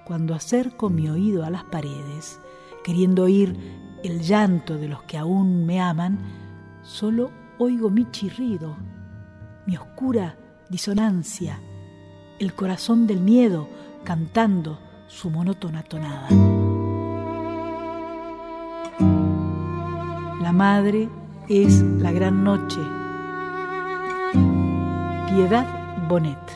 Cuando 0.05 0.35
acerco 0.35 0.91
mi 0.91 1.09
oído 1.09 1.45
a 1.45 1.51
las 1.51 1.63
paredes, 1.65 2.41
queriendo 2.83 3.25
oír 3.25 3.57
el 4.03 4.21
llanto 4.21 4.77
de 4.77 4.89
los 4.89 5.05
que 5.05 5.17
aún 5.17 5.65
me 5.65 5.81
aman, 5.81 6.19
solo 6.83 7.31
oigo 7.59 7.91
mi 7.91 8.11
chirrido, 8.11 8.77
mi 9.67 9.77
oscura 9.77 10.37
disonancia, 10.69 11.61
el 12.41 12.55
corazón 12.55 13.07
del 13.07 13.21
miedo 13.21 13.69
cantando 14.03 14.81
su 15.07 15.31
monótona 15.31 15.85
tonada. 15.85 16.29
Madre 20.61 21.09
es 21.49 21.81
la 22.05 22.13
gran 22.13 22.45
noche. 22.45 22.83
Piedad 25.29 25.67
Bonet. 26.07 26.47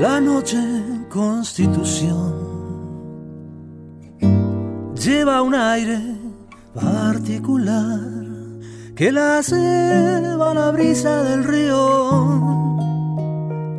La 0.00 0.18
noche 0.18 0.62
constitución 1.10 2.32
lleva 4.94 5.42
un 5.42 5.54
aire 5.54 6.00
particular 6.72 8.00
que 8.94 9.12
la 9.12 9.42
ceba 9.42 10.54
la 10.54 10.70
brisa 10.70 11.22
del 11.22 11.44
río, 11.44 11.76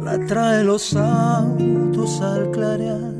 la 0.03 0.15
trae 0.27 0.63
los 0.63 0.95
autos 0.95 2.21
al 2.21 2.51
clarear. 2.51 3.16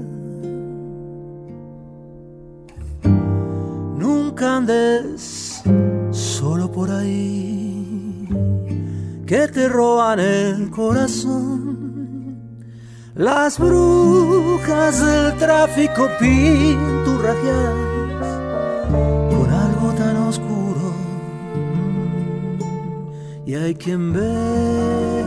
Nunca 4.40 4.58
andes 4.58 5.64
solo 6.12 6.72
por 6.72 6.92
ahí, 6.92 8.30
que 9.26 9.48
te 9.48 9.68
roban 9.68 10.20
el 10.20 10.70
corazón. 10.70 12.38
Las 13.16 13.58
brujas 13.58 15.04
del 15.04 15.34
tráfico 15.38 16.08
pinturrajeadas 16.20 18.28
con 19.32 19.50
algo 19.50 19.94
tan 19.98 20.18
oscuro. 20.18 20.94
Y 23.44 23.56
hay 23.56 23.74
quien 23.74 24.14
ve 24.14 25.26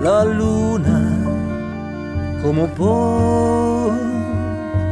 la 0.00 0.24
luna 0.24 1.12
como 2.42 2.68
por 2.68 3.92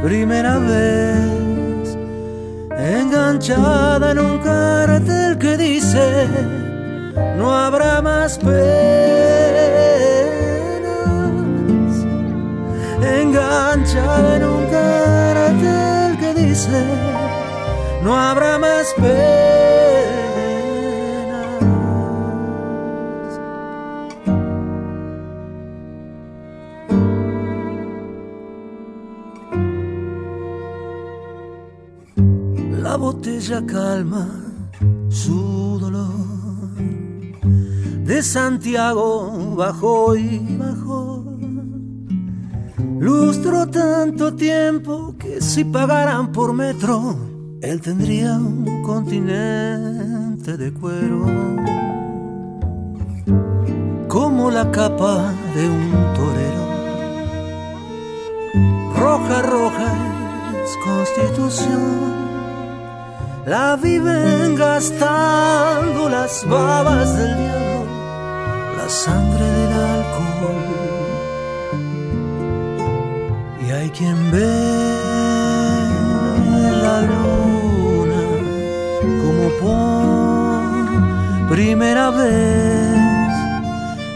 primera 0.02 0.58
vez, 0.58 1.43
enganchada 2.78 4.12
en 4.12 4.18
un 4.18 4.38
cartel 4.38 5.38
que 5.38 5.56
dice, 5.56 6.26
no 7.36 7.54
habrá 7.54 8.02
más 8.02 8.38
penas, 8.38 8.54
enganchada 13.02 14.36
en 14.36 14.44
un 14.44 14.66
cartel 14.66 16.18
que 16.18 16.34
dice, 16.34 16.84
no 18.02 18.16
habrá 18.16 18.58
más 18.58 18.92
penas. 18.96 19.43
La 33.48 33.60
botella 33.60 33.66
calma 33.66 34.28
su 35.10 35.78
dolor. 35.78 36.08
De 38.04 38.22
Santiago 38.22 39.54
bajó 39.56 40.16
y 40.16 40.56
bajó. 40.56 41.24
Lustró 43.00 43.66
tanto 43.68 44.34
tiempo 44.34 45.14
que 45.18 45.42
si 45.42 45.64
pagaran 45.64 46.32
por 46.32 46.54
metro, 46.54 47.16
él 47.60 47.80
tendría 47.82 48.32
un 48.32 48.82
continente 48.82 50.56
de 50.56 50.72
cuero. 50.72 51.26
Como 54.08 54.50
la 54.50 54.70
capa 54.70 55.34
de 55.54 55.68
un 55.68 55.90
torero. 56.14 56.64
Roja, 58.96 59.42
roja 59.42 59.92
es 60.64 60.76
constitución 60.82 62.23
la 63.46 63.76
viven 63.76 64.56
gastando 64.56 66.08
las 66.08 66.46
babas 66.48 67.16
del 67.18 67.36
diablo, 67.36 67.86
la 68.78 68.88
sangre 68.88 69.44
del 69.44 69.72
alcohol. 69.72 70.64
Y 73.66 73.70
hay 73.70 73.90
quien 73.90 74.30
ve 74.30 74.40
la 76.82 77.02
luna 77.02 78.22
como 79.22 79.46
por 79.60 81.48
primera 81.50 82.10
vez, 82.10 83.32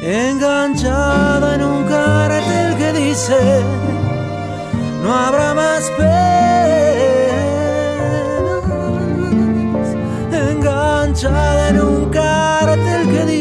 enganchada 0.02 1.54
en 1.56 1.62
un 1.62 1.84
cartel 1.84 2.76
que 2.78 2.92
dice, 2.94 3.62
no 5.02 5.14
habrá 5.14 5.52
más 5.54 5.84
enganchada 5.98 6.27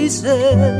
cartel 0.09 0.76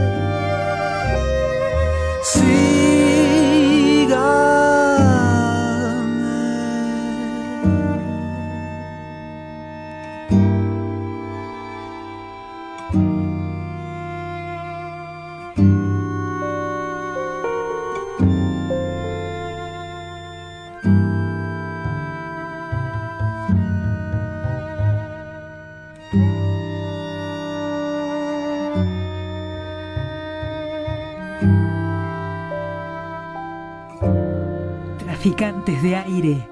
de 35.82 35.95
aire. 35.95 36.47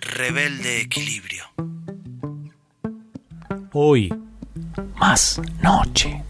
Rebelde 0.00 0.80
equilibrio. 0.80 1.44
Hoy, 3.72 4.12
más 4.98 5.40
noche. 5.62 6.22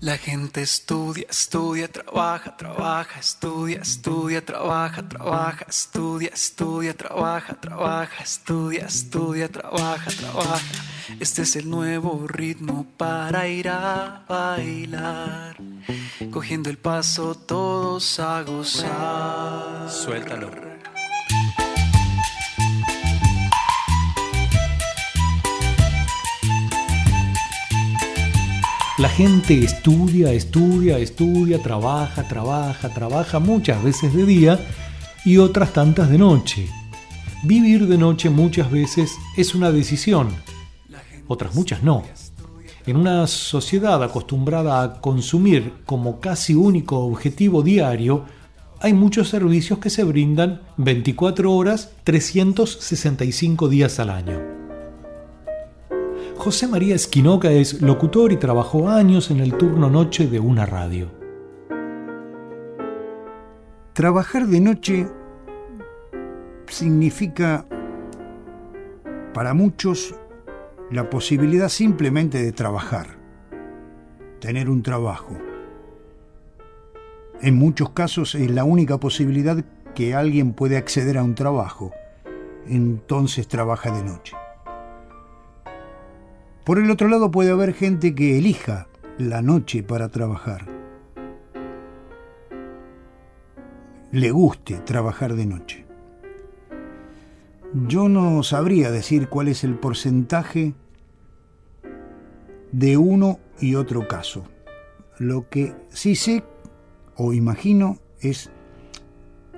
La 0.00 0.18
gente 0.18 0.62
estudia, 0.62 1.26
estudia, 1.28 1.88
trabaja, 1.88 2.56
trabaja, 2.56 3.20
estudia, 3.20 3.80
estudia, 3.80 4.44
trabaja, 4.44 5.08
trabaja, 5.08 5.66
estudia, 5.68 6.30
estudia, 6.32 6.94
trabaja, 6.94 7.54
trabaja, 7.54 8.22
estudia, 8.22 8.86
estudia, 8.86 9.48
trabaja, 9.48 10.10
trabaja. 10.10 10.60
Este 11.20 11.42
es 11.42 11.56
el 11.56 11.68
nuevo 11.70 12.26
ritmo 12.26 12.86
para 12.96 13.48
ir 13.48 13.68
a 13.68 14.24
bailar. 14.28 15.56
Cogiendo 16.30 16.70
el 16.70 16.78
paso 16.78 17.34
todos 17.34 18.18
a 18.20 18.42
gozar. 18.42 19.90
Suéltalo. 19.90 20.50
La 28.98 29.10
gente 29.10 29.62
estudia, 29.62 30.32
estudia, 30.32 30.98
estudia, 30.98 31.62
trabaja, 31.62 32.26
trabaja, 32.26 32.88
trabaja 32.94 33.38
muchas 33.38 33.82
veces 33.84 34.14
de 34.14 34.24
día 34.24 34.58
y 35.22 35.36
otras 35.36 35.74
tantas 35.74 36.08
de 36.08 36.16
noche. 36.16 36.66
Vivir 37.42 37.88
de 37.88 37.98
noche 37.98 38.30
muchas 38.30 38.70
veces 38.70 39.12
es 39.36 39.54
una 39.54 39.70
decisión, 39.70 40.34
otras 41.28 41.54
muchas 41.54 41.82
no. 41.82 42.04
En 42.86 42.96
una 42.96 43.26
sociedad 43.26 44.00
acostumbrada 44.04 44.80
a 44.80 45.00
consumir 45.00 45.72
como 45.84 46.20
casi 46.20 46.54
único 46.54 47.00
objetivo 47.00 47.62
diario, 47.62 48.24
hay 48.80 48.92
muchos 48.92 49.28
servicios 49.28 49.80
que 49.80 49.90
se 49.90 50.04
brindan 50.04 50.60
24 50.76 51.52
horas, 51.52 51.92
365 52.04 53.68
días 53.68 53.98
al 53.98 54.10
año. 54.10 54.40
José 56.36 56.68
María 56.68 56.94
Esquinoca 56.94 57.50
es 57.50 57.82
locutor 57.82 58.30
y 58.30 58.36
trabajó 58.36 58.88
años 58.88 59.32
en 59.32 59.40
el 59.40 59.56
turno 59.56 59.90
noche 59.90 60.28
de 60.28 60.38
una 60.38 60.64
radio. 60.64 61.10
Trabajar 63.94 64.46
de 64.46 64.60
noche 64.60 65.08
significa 66.68 67.66
para 69.34 69.54
muchos 69.54 70.14
la 70.90 71.10
posibilidad 71.10 71.68
simplemente 71.68 72.42
de 72.42 72.52
trabajar, 72.52 73.18
tener 74.40 74.70
un 74.70 74.82
trabajo. 74.82 75.36
En 77.42 77.56
muchos 77.56 77.90
casos 77.90 78.34
es 78.34 78.50
la 78.50 78.64
única 78.64 78.98
posibilidad 78.98 79.64
que 79.94 80.14
alguien 80.14 80.52
puede 80.52 80.76
acceder 80.76 81.18
a 81.18 81.24
un 81.24 81.34
trabajo, 81.34 81.92
entonces 82.68 83.48
trabaja 83.48 83.90
de 83.90 84.04
noche. 84.04 84.36
Por 86.64 86.78
el 86.78 86.90
otro 86.90 87.08
lado 87.08 87.30
puede 87.30 87.50
haber 87.50 87.74
gente 87.74 88.14
que 88.14 88.38
elija 88.38 88.88
la 89.18 89.42
noche 89.42 89.82
para 89.82 90.08
trabajar. 90.08 90.66
Le 94.12 94.30
guste 94.30 94.76
trabajar 94.76 95.34
de 95.34 95.46
noche. 95.46 95.85
Yo 97.84 98.08
no 98.08 98.42
sabría 98.42 98.90
decir 98.90 99.28
cuál 99.28 99.48
es 99.48 99.62
el 99.62 99.74
porcentaje 99.74 100.72
de 102.72 102.96
uno 102.96 103.38
y 103.60 103.74
otro 103.74 104.08
caso. 104.08 104.44
Lo 105.18 105.50
que 105.50 105.74
sí 105.90 106.16
sé 106.16 106.42
o 107.16 107.34
imagino 107.34 107.98
es 108.20 108.50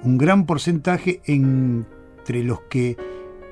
un 0.02 0.18
gran 0.18 0.46
porcentaje 0.46 1.20
entre 1.26 2.42
los 2.42 2.62
que 2.62 2.96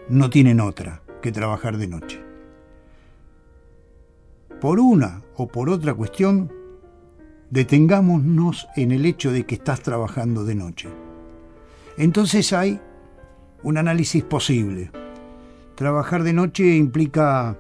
no 0.08 0.30
tienen 0.30 0.58
otra 0.58 1.00
que 1.22 1.30
trabajar 1.30 1.76
de 1.76 1.86
noche. 1.86 2.20
Por 4.60 4.80
una 4.80 5.22
o 5.36 5.46
por 5.46 5.70
otra 5.70 5.94
cuestión, 5.94 6.52
detengámonos 7.50 8.66
en 8.74 8.90
el 8.90 9.06
hecho 9.06 9.30
de 9.30 9.46
que 9.46 9.54
estás 9.54 9.80
trabajando 9.82 10.44
de 10.44 10.56
noche. 10.56 10.88
Entonces 11.96 12.52
hay 12.52 12.80
un 13.62 13.78
análisis 13.78 14.22
posible. 14.22 14.90
Trabajar 15.74 16.22
de 16.22 16.32
noche 16.32 16.76
implica 16.76 17.58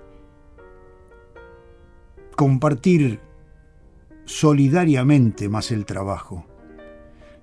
compartir 2.34 3.20
solidariamente 4.24 5.48
más 5.48 5.70
el 5.70 5.84
trabajo, 5.84 6.44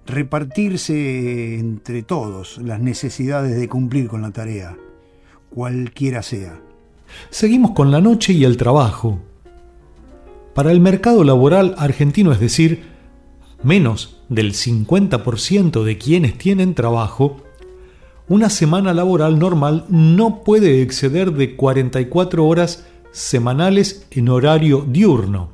repartirse 0.06 1.58
entre 1.58 2.04
todos 2.04 2.58
las 2.60 2.80
necesidades 2.80 3.60
de 3.60 3.68
cumplir 3.70 4.08
con 4.08 4.22
la 4.22 4.32
tarea, 4.32 4.78
cualquiera 5.50 6.22
sea. 6.22 6.60
Seguimos 7.30 7.72
con 7.72 7.92
la 7.92 8.02
noche 8.02 8.34
y 8.34 8.44
el 8.44 8.58
trabajo. 8.58 9.20
Para 10.54 10.72
el 10.72 10.80
mercado 10.80 11.24
laboral 11.24 11.76
argentino, 11.78 12.32
es 12.32 12.40
decir, 12.40 12.84
menos 13.64 14.22
del 14.30 14.54
50% 14.54 15.84
de 15.84 15.98
quienes 15.98 16.38
tienen 16.38 16.76
trabajo, 16.76 17.43
una 18.28 18.50
semana 18.50 18.94
laboral 18.94 19.38
normal 19.38 19.86
no 19.90 20.44
puede 20.44 20.82
exceder 20.82 21.34
de 21.34 21.56
44 21.56 22.46
horas 22.46 22.86
semanales 23.12 24.08
en 24.12 24.30
horario 24.30 24.86
diurno. 24.88 25.50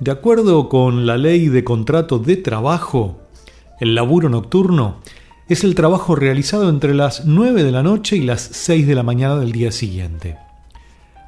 De 0.00 0.10
acuerdo 0.10 0.68
con 0.68 1.06
la 1.06 1.16
ley 1.16 1.48
de 1.48 1.62
contrato 1.62 2.18
de 2.18 2.36
trabajo, 2.36 3.20
el 3.80 3.94
laburo 3.94 4.28
nocturno 4.28 4.96
es 5.48 5.64
el 5.64 5.74
trabajo 5.74 6.16
realizado 6.16 6.68
entre 6.68 6.94
las 6.94 7.26
9 7.26 7.62
de 7.62 7.72
la 7.72 7.82
noche 7.82 8.16
y 8.16 8.22
las 8.22 8.40
6 8.42 8.86
de 8.86 8.94
la 8.94 9.02
mañana 9.02 9.36
del 9.36 9.52
día 9.52 9.70
siguiente. 9.70 10.38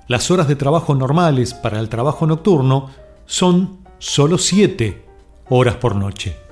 Las 0.09 0.31
horas 0.31 0.49
de 0.49 0.57
trabajo 0.57 0.95
normales 0.95 1.55
para 1.55 1.79
el 1.79 1.89
trabajo 1.89 2.27
nocturno 2.27 2.91
son 3.27 3.79
solo 3.99 4.39
7 4.39 5.05
horas 5.49 5.77
por 5.77 5.95
noche. 5.95 6.44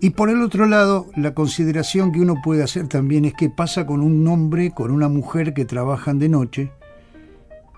Y 0.00 0.10
por 0.10 0.28
el 0.28 0.42
otro 0.42 0.66
lado, 0.66 1.06
la 1.16 1.34
consideración 1.34 2.12
que 2.12 2.20
uno 2.20 2.36
puede 2.42 2.62
hacer 2.62 2.88
también 2.88 3.24
es 3.24 3.34
qué 3.34 3.48
pasa 3.48 3.86
con 3.86 4.02
un 4.02 4.26
hombre, 4.28 4.72
con 4.72 4.90
una 4.90 5.08
mujer 5.08 5.54
que 5.54 5.64
trabajan 5.64 6.18
de 6.18 6.28
noche, 6.28 6.72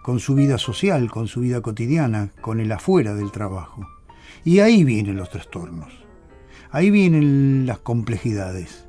con 0.03 0.19
su 0.19 0.35
vida 0.35 0.59
social, 0.59 1.11
con 1.11 1.29
su 1.29 1.41
vida 1.41 1.61
cotidiana, 1.61 2.31
con 2.41 2.61
el 2.61 2.73
afuera 2.73 3.15
del 3.15 3.31
trabajo. 3.31 3.87
Y 4.45 4.61
ahí 4.61 4.85
vienen 4.85 5.17
los 5.17 5.31
trastornos, 5.31 5.93
ahí 6.71 6.91
vienen 6.91 7.67
las 7.67 7.79
complejidades. 7.79 8.87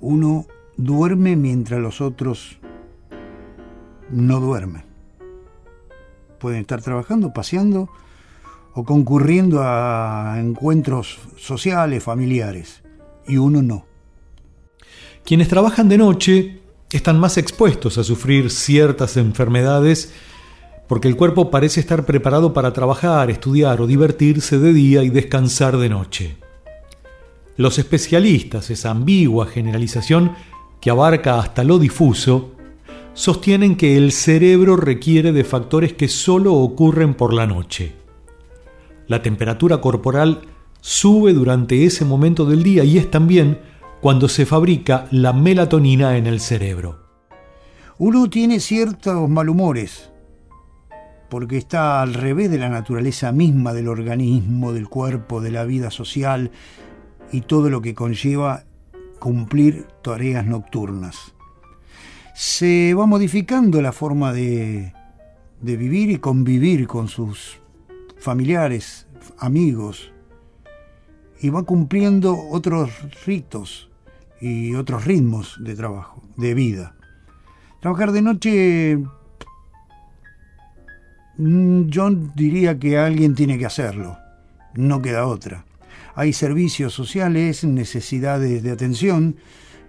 Uno 0.00 0.46
duerme 0.76 1.36
mientras 1.36 1.80
los 1.80 2.00
otros 2.00 2.58
no 4.10 4.40
duermen. 4.40 4.84
Pueden 6.38 6.60
estar 6.60 6.82
trabajando, 6.82 7.32
paseando, 7.32 7.88
o 8.74 8.84
concurriendo 8.84 9.60
a 9.62 10.36
encuentros 10.38 11.18
sociales, 11.36 12.02
familiares, 12.02 12.82
y 13.26 13.36
uno 13.36 13.62
no. 13.62 13.86
Quienes 15.24 15.48
trabajan 15.48 15.88
de 15.88 15.98
noche 15.98 16.60
están 16.90 17.18
más 17.18 17.36
expuestos 17.38 17.98
a 17.98 18.04
sufrir 18.04 18.50
ciertas 18.50 19.16
enfermedades 19.16 20.12
porque 20.88 21.08
el 21.08 21.16
cuerpo 21.16 21.50
parece 21.50 21.80
estar 21.80 22.04
preparado 22.04 22.52
para 22.52 22.72
trabajar, 22.72 23.30
estudiar 23.30 23.80
o 23.80 23.86
divertirse 23.86 24.58
de 24.58 24.72
día 24.72 25.02
y 25.02 25.08
descansar 25.08 25.78
de 25.78 25.88
noche. 25.88 26.36
Los 27.56 27.78
especialistas, 27.78 28.70
esa 28.70 28.90
ambigua 28.90 29.46
generalización 29.46 30.32
que 30.80 30.90
abarca 30.90 31.38
hasta 31.38 31.64
lo 31.64 31.78
difuso, 31.78 32.52
sostienen 33.14 33.76
que 33.76 33.96
el 33.96 34.12
cerebro 34.12 34.76
requiere 34.76 35.32
de 35.32 35.44
factores 35.44 35.92
que 35.92 36.08
solo 36.08 36.54
ocurren 36.54 37.14
por 37.14 37.32
la 37.32 37.46
noche. 37.46 38.01
La 39.08 39.22
temperatura 39.22 39.80
corporal 39.80 40.42
sube 40.80 41.32
durante 41.32 41.84
ese 41.84 42.04
momento 42.04 42.44
del 42.44 42.62
día 42.62 42.84
y 42.84 42.98
es 42.98 43.10
también 43.10 43.60
cuando 44.00 44.28
se 44.28 44.46
fabrica 44.46 45.06
la 45.10 45.32
melatonina 45.32 46.16
en 46.16 46.26
el 46.26 46.40
cerebro. 46.40 47.06
Uno 47.98 48.28
tiene 48.28 48.58
ciertos 48.58 49.28
malhumores 49.28 50.10
porque 51.32 51.56
está 51.56 52.02
al 52.02 52.12
revés 52.12 52.50
de 52.50 52.58
la 52.58 52.68
naturaleza 52.68 53.32
misma 53.32 53.72
del 53.72 53.88
organismo, 53.88 54.74
del 54.74 54.90
cuerpo, 54.90 55.40
de 55.40 55.50
la 55.50 55.64
vida 55.64 55.90
social 55.90 56.50
y 57.32 57.40
todo 57.40 57.70
lo 57.70 57.80
que 57.80 57.94
conlleva 57.94 58.64
cumplir 59.18 59.86
tareas 60.02 60.44
nocturnas. 60.44 61.32
Se 62.34 62.92
va 62.92 63.06
modificando 63.06 63.80
la 63.80 63.92
forma 63.92 64.34
de, 64.34 64.92
de 65.62 65.76
vivir 65.78 66.10
y 66.10 66.18
convivir 66.18 66.86
con 66.86 67.08
sus 67.08 67.61
familiares, 68.22 69.06
amigos, 69.38 70.12
y 71.40 71.50
va 71.50 71.64
cumpliendo 71.64 72.38
otros 72.50 72.90
ritos 73.26 73.90
y 74.40 74.74
otros 74.76 75.04
ritmos 75.04 75.56
de 75.58 75.74
trabajo, 75.74 76.22
de 76.36 76.54
vida. 76.54 76.94
Trabajar 77.80 78.12
de 78.12 78.22
noche, 78.22 78.98
mm, 81.36 81.86
yo 81.86 82.10
diría 82.36 82.78
que 82.78 82.96
alguien 82.96 83.34
tiene 83.34 83.58
que 83.58 83.66
hacerlo, 83.66 84.16
no 84.74 85.02
queda 85.02 85.26
otra. 85.26 85.64
Hay 86.14 86.32
servicios 86.32 86.94
sociales, 86.94 87.64
necesidades 87.64 88.62
de 88.62 88.70
atención, 88.70 89.34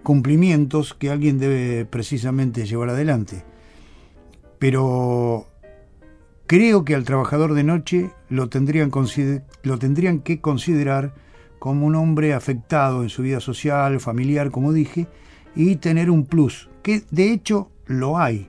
cumplimientos 0.02 0.92
que 0.92 1.10
alguien 1.10 1.38
debe 1.38 1.84
precisamente 1.84 2.66
llevar 2.66 2.88
adelante. 2.88 3.44
Pero 4.58 5.46
Creo 6.46 6.84
que 6.84 6.94
al 6.94 7.04
trabajador 7.04 7.54
de 7.54 7.64
noche 7.64 8.10
lo 8.28 8.48
tendrían, 8.48 8.90
lo 9.62 9.78
tendrían 9.78 10.20
que 10.20 10.40
considerar 10.40 11.14
como 11.58 11.86
un 11.86 11.94
hombre 11.94 12.34
afectado 12.34 13.02
en 13.02 13.08
su 13.08 13.22
vida 13.22 13.40
social, 13.40 13.98
familiar, 13.98 14.50
como 14.50 14.72
dije, 14.72 15.06
y 15.56 15.76
tener 15.76 16.10
un 16.10 16.26
plus, 16.26 16.68
que 16.82 17.02
de 17.10 17.32
hecho 17.32 17.70
lo 17.86 18.18
hay, 18.18 18.48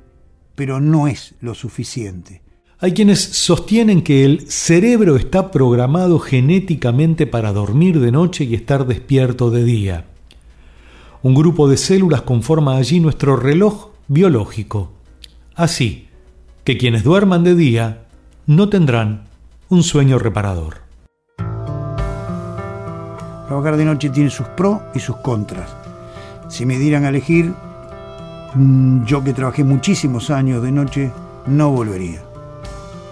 pero 0.55 0.81
no 0.81 1.07
es 1.07 1.35
lo 1.39 1.55
suficiente. 1.55 2.41
Hay 2.79 2.93
quienes 2.93 3.21
sostienen 3.21 4.01
que 4.01 4.25
el 4.25 4.51
cerebro 4.51 5.15
está 5.15 5.49
programado 5.49 6.19
genéticamente 6.19 7.25
para 7.25 7.53
dormir 7.53 8.01
de 8.01 8.11
noche 8.11 8.43
y 8.43 8.53
estar 8.53 8.85
despierto 8.85 9.49
de 9.49 9.63
día. 9.63 10.05
Un 11.23 11.33
grupo 11.33 11.69
de 11.69 11.77
células 11.77 12.23
conforma 12.23 12.75
allí 12.75 12.99
nuestro 12.99 13.37
reloj 13.37 13.91
biológico. 14.09 14.91
Así, 15.55 16.09
que 16.65 16.77
quienes 16.79 17.03
duerman 17.03 17.43
de 17.43 17.53
día 17.53 17.99
no 18.47 18.69
tendrán 18.69 19.25
un 19.69 19.83
sueño 19.83 20.17
reparador. 20.17 20.77
Trabajar 23.47 23.77
de 23.77 23.85
noche 23.85 24.09
tiene 24.09 24.31
sus 24.31 24.47
pros 24.47 24.81
y 24.95 24.99
sus 24.99 25.17
contras. 25.17 25.69
Si 26.49 26.65
me 26.65 26.79
dieran 26.79 27.05
a 27.05 27.09
elegir, 27.09 27.53
mm, 28.55 29.05
yo 29.05 29.23
que 29.23 29.33
trabajé 29.33 29.63
muchísimos 29.63 30.31
años 30.31 30.63
de 30.63 30.71
noche, 30.71 31.11
no 31.45 31.69
volvería. 31.69 32.23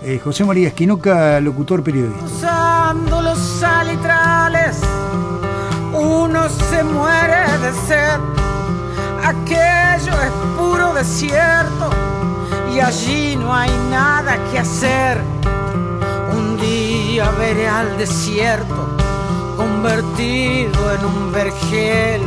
Eh, 0.01 0.20
José 0.22 0.43
María 0.45 0.70
Esquinoca, 0.70 1.39
locutor 1.39 1.84
periodista. 1.84 2.26
Usando 2.26 3.22
los 3.22 3.38
salitrales, 3.38 4.82
uno 5.93 6.49
se 6.49 6.84
muere 6.84 7.45
de 7.60 7.72
sed. 7.88 8.20
Aquello 9.24 10.22
es 10.22 10.32
puro 10.58 10.93
desierto 10.95 12.12
y 12.74 12.80
allí 12.80 13.36
no 13.36 13.53
hay 13.53 13.71
nada 13.89 14.38
que 14.51 14.59
hacer. 14.59 15.21
Un 16.32 16.57
día 16.57 17.30
veré 17.32 17.67
al 17.67 17.97
desierto 17.97 18.88
convertido 19.55 20.93
en 20.93 21.05
un 21.05 21.32
vergel. 21.32 22.21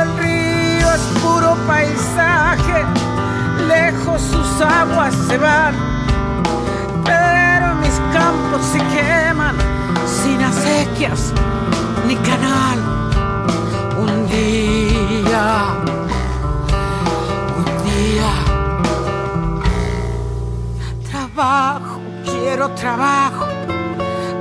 El 0.00 0.18
río 0.18 0.92
es 0.92 1.00
puro 1.22 1.56
paisaje, 1.66 2.84
lejos 3.66 4.20
sus 4.20 4.60
aguas 4.60 5.14
se 5.28 5.38
van, 5.38 5.74
pero 7.04 7.74
mis 7.76 7.98
campos 8.12 8.62
se 8.72 8.78
queman 8.78 9.56
sin 10.06 10.42
acequias 10.42 11.32
ni 12.06 12.16
canal. 12.16 12.78
Un 13.98 14.26
día, 14.28 15.87
trabajo, 21.10 22.00
quiero 22.24 22.70
trabajo 22.70 23.46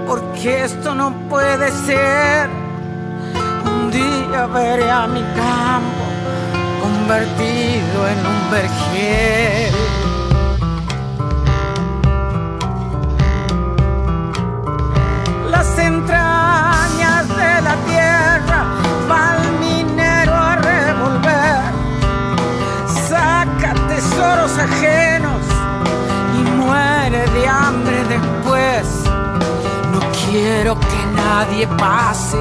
porque 0.07 0.63
esto 0.63 0.95
no 0.95 1.11
puede 1.29 1.71
ser. 1.71 2.49
Un 3.65 3.91
día 3.91 4.47
veré 4.47 4.89
a 4.89 5.07
mi 5.07 5.21
campo 5.21 6.05
convertido 6.81 8.07
en 8.07 8.19
un 8.25 8.51
vergel. 8.51 9.86
Quiero 30.37 30.79
que 30.79 31.01
nadie 31.15 31.67
pase 31.67 32.37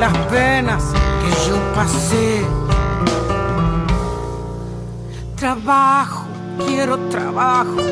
las 0.00 0.16
penas 0.28 0.82
que 1.20 1.30
yo 1.46 1.56
pasé. 1.74 2.42
Trabajo, 5.36 6.24
quiero 6.66 6.96
trabajo, 7.10 7.82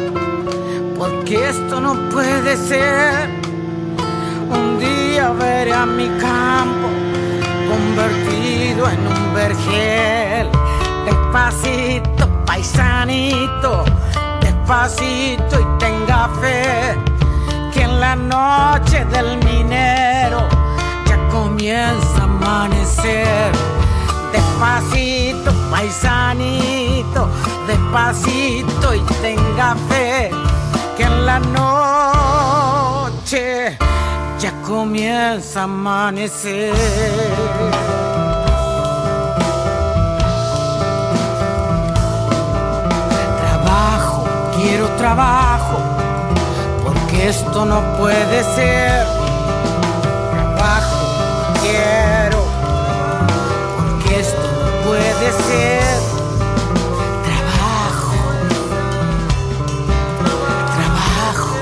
porque 0.98 1.50
esto 1.50 1.80
no 1.80 1.92
puede 2.10 2.56
ser. 2.56 3.28
Un 4.58 4.78
día 4.78 5.32
veré 5.32 5.74
a 5.74 5.84
mi 5.84 6.08
campo 6.28 6.88
convertido 7.70 8.88
en 8.88 9.00
un 9.06 9.34
vergel. 9.34 10.48
Despacito, 11.04 12.26
paisanito, 12.46 13.84
despacito 14.40 15.60
y 15.60 15.78
tenga 15.78 16.28
fe 16.40 17.13
la 18.04 18.16
noche 18.16 18.98
del 19.06 19.38
minero 19.38 20.40
ya 21.06 21.16
comienza 21.28 22.20
a 22.20 22.24
amanecer. 22.24 23.50
Despacito, 24.30 25.50
paisanito, 25.70 27.22
despacito 27.66 28.94
y 28.94 29.00
tenga 29.22 29.68
fe 29.88 30.30
que 30.96 31.04
en 31.04 31.16
la 31.24 31.38
noche 31.60 33.46
ya 34.38 34.52
comienza 34.62 35.60
a 35.60 35.64
amanecer. 35.64 36.74
Trabajo, 43.40 44.18
quiero 44.56 44.86
trabajo 44.98 45.93
esto 47.28 47.64
no 47.64 47.80
puede 47.96 48.44
ser. 48.54 49.06
Trabajo, 50.30 51.54
quiero, 51.62 52.44
porque 53.76 54.20
esto 54.20 54.42
no 54.42 54.70
puede 54.86 55.32
ser. 55.32 56.00
Trabajo, 57.24 58.16
trabajo. 60.76 61.54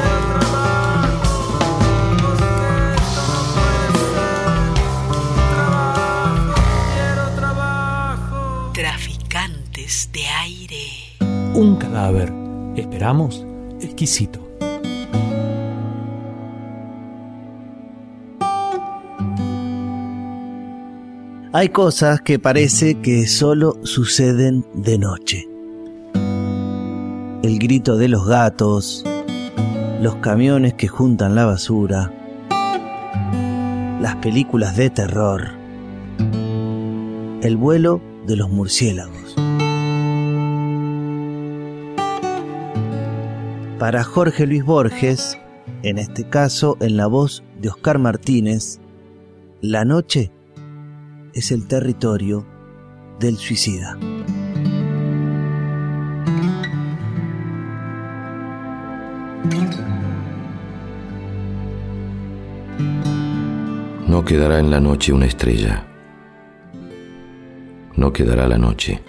Traficantes 8.73 10.11
de 10.13 10.27
aire. 10.27 10.85
Un 11.55 11.77
cadáver, 11.77 12.33
esperamos, 12.77 13.47
exquisito. 13.81 14.42
Hay 21.63 21.69
cosas 21.69 22.21
que 22.21 22.41
parece 22.41 22.97
que 23.03 23.29
solo 23.29 23.79
suceden 23.85 24.67
de 24.75 24.99
noche. 24.99 25.49
El 27.45 27.61
grito 27.61 27.97
de 27.97 28.09
los 28.09 28.27
gatos, 28.27 29.05
los 30.01 30.17
camiones 30.17 30.75
que 30.75 30.89
juntan 30.89 31.37
la 31.37 31.47
basura, 31.47 32.11
las 34.01 34.17
películas 34.17 34.77
de 34.77 34.91
terror, 34.91 35.51
el 37.43 37.57
vuelo 37.57 38.03
de 38.27 38.35
los 38.35 38.51
murciélagos. 38.51 39.37
Para 43.79 44.03
Jorge 44.03 44.49
Luis 44.49 44.65
Borges, 44.65 45.39
en 45.85 45.99
este 45.99 46.29
caso 46.29 46.77
en 46.81 46.97
la 46.97 47.07
voz 47.07 47.45
de 47.61 47.69
Oscar 47.69 48.01
Martínez, 48.01 48.81
la 49.61 49.85
noche 49.85 50.33
es 51.35 51.51
el 51.51 51.67
territorio 51.67 52.47
del 53.19 53.37
suicida. 53.37 53.97
No 64.07 64.25
quedará 64.25 64.59
en 64.59 64.71
la 64.71 64.81
noche 64.81 65.13
una 65.13 65.27
estrella. 65.27 65.87
No 67.97 68.13
quedará 68.13 68.47
la 68.47 68.59
noche. 68.59 69.03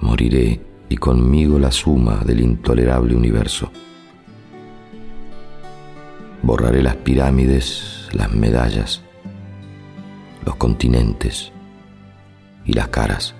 Moriré 0.00 0.60
y 0.88 0.96
conmigo 0.96 1.58
la 1.58 1.70
suma 1.70 2.22
del 2.24 2.40
intolerable 2.40 3.14
universo. 3.14 3.70
Borraré 6.42 6.82
las 6.82 6.96
pirámides, 6.96 8.08
las 8.12 8.32
medallas, 8.32 9.02
los 10.44 10.56
continentes 10.56 11.52
y 12.64 12.72
las 12.72 12.88
caras. 12.88 13.34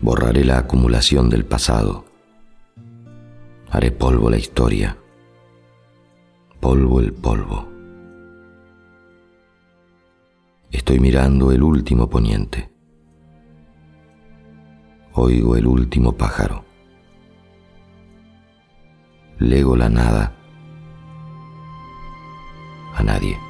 Borraré 0.00 0.44
la 0.44 0.58
acumulación 0.58 1.28
del 1.28 1.44
pasado. 1.44 2.04
Haré 3.70 3.90
polvo 3.90 4.30
la 4.30 4.38
historia. 4.38 4.96
Polvo 6.58 7.00
el 7.00 7.12
polvo. 7.12 7.68
Estoy 10.70 11.00
mirando 11.00 11.50
el 11.52 11.62
último 11.62 12.08
poniente. 12.08 12.70
Oigo 15.12 15.56
el 15.56 15.66
último 15.66 16.12
pájaro. 16.12 16.64
Lego 19.38 19.76
la 19.76 19.88
nada 19.88 20.34
a 22.94 23.02
nadie. 23.02 23.49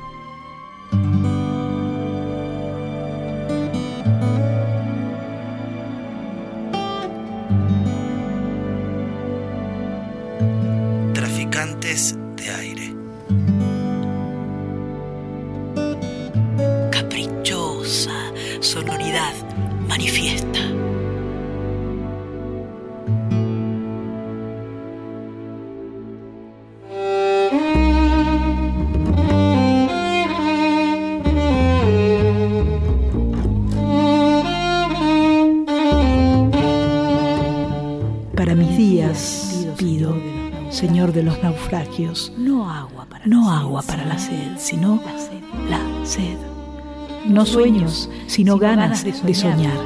no 47.40 47.46
sueños, 47.46 48.10
sino 48.26 48.58
ganas 48.58 49.02
de 49.02 49.34
soñar. 49.34 49.78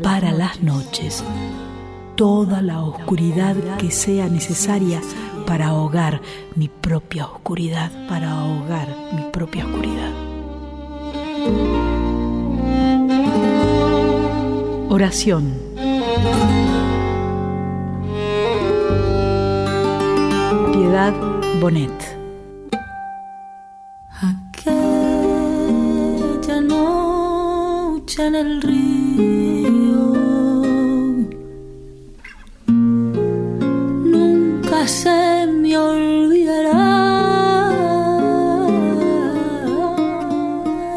Para 0.00 0.30
las 0.30 0.62
noches, 0.62 1.24
toda 2.14 2.62
la 2.62 2.82
oscuridad 2.82 3.56
que 3.78 3.90
sea 3.90 4.28
necesaria 4.28 5.00
para 5.44 5.70
ahogar 5.70 6.20
mi 6.54 6.68
propia 6.68 7.26
oscuridad, 7.26 7.90
para 8.08 8.30
ahogar 8.30 8.86
mi 9.12 9.22
propia 9.32 9.66
oscuridad. 9.66 10.12
Oración. 14.88 15.58
Piedad 20.72 21.12
Bonet. 21.60 22.19
en 28.26 28.34
el 28.34 28.62
río. 28.62 30.04
Nunca 34.14 34.86
se 34.86 35.46
me 35.46 35.76
olvidará. 35.76 36.80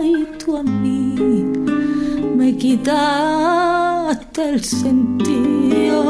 Y 0.03 0.25
tú 0.39 0.57
a 0.57 0.63
mí 0.63 1.15
me 2.35 2.57
quitaste 2.57 4.49
el 4.49 4.63
sentido 4.63 6.05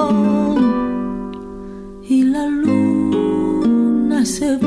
y 2.09 2.24
la 2.24 2.45
luna 2.47 4.26
se 4.26 4.57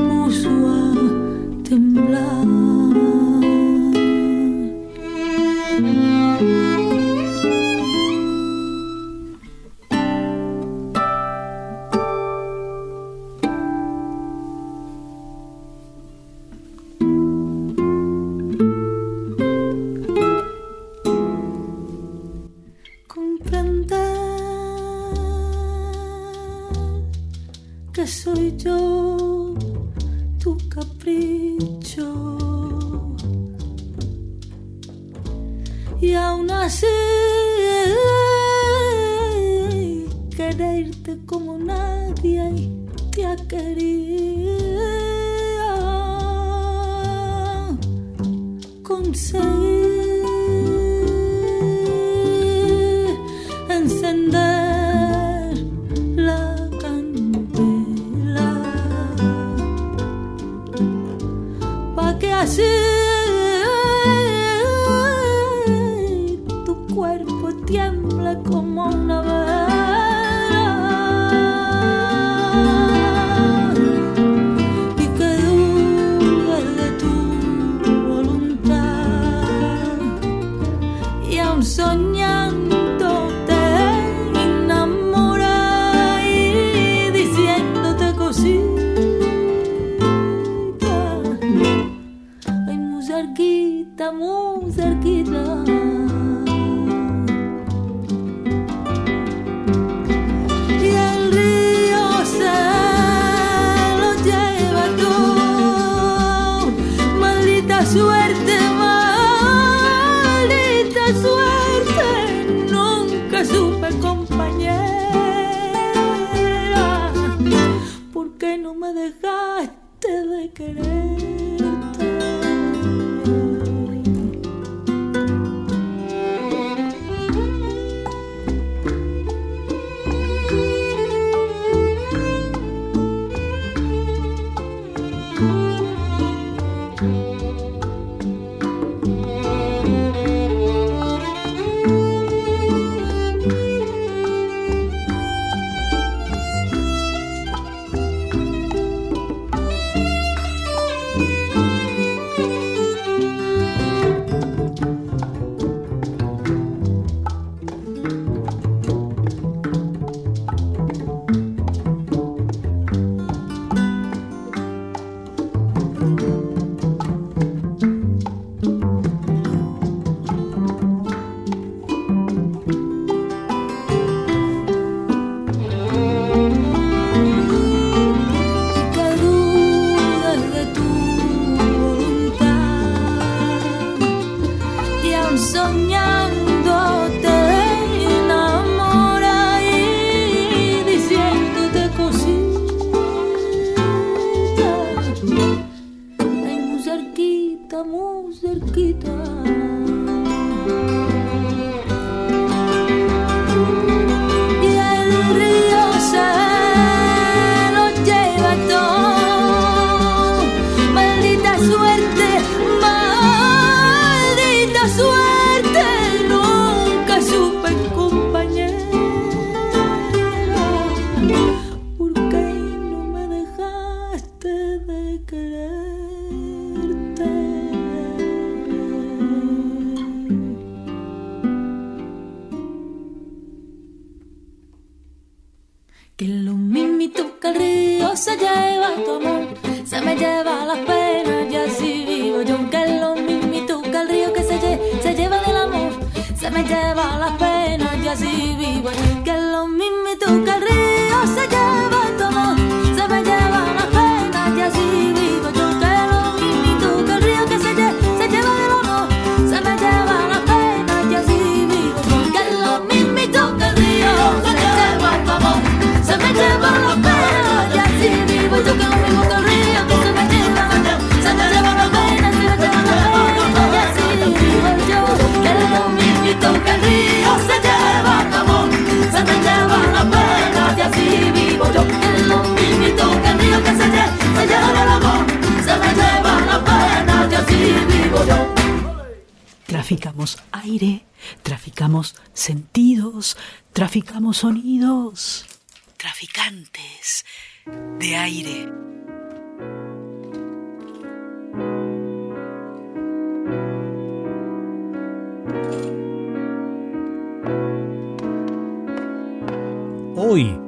hoy 310.16 310.58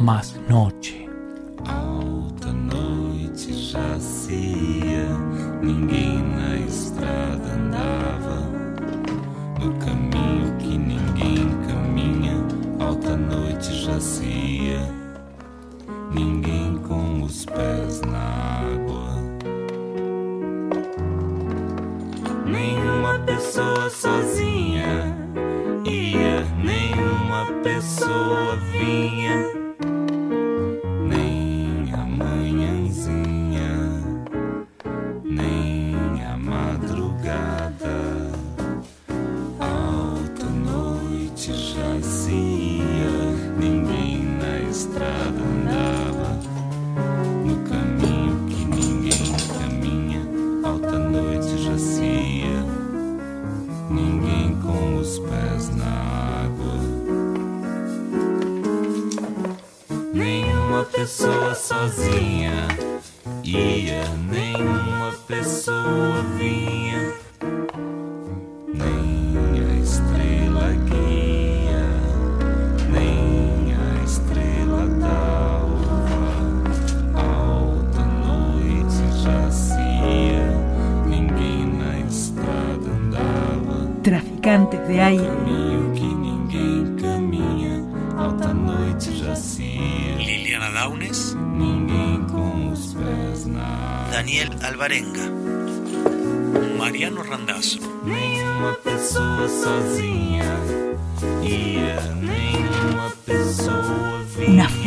más 0.00 0.34
noche. 0.48 1.08
Alta 1.64 2.52
noite 2.52 3.52
já 3.54 3.98
se 4.00 4.34
ia, 4.34 5.08
ninguém 5.62 6.20
na 6.36 6.56
estrada 6.56 7.52
andava. 7.54 8.40
No 9.60 9.72
caminho 9.78 10.56
que 10.58 10.76
ninguém 10.76 11.48
caminha, 11.66 12.34
alta 12.80 13.16
noite 13.16 13.72
já 13.72 13.98
se 14.00 14.24
ia. 14.24 14.93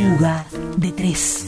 Fuga 0.08 0.46
de 0.78 0.94
tres. 0.94 1.47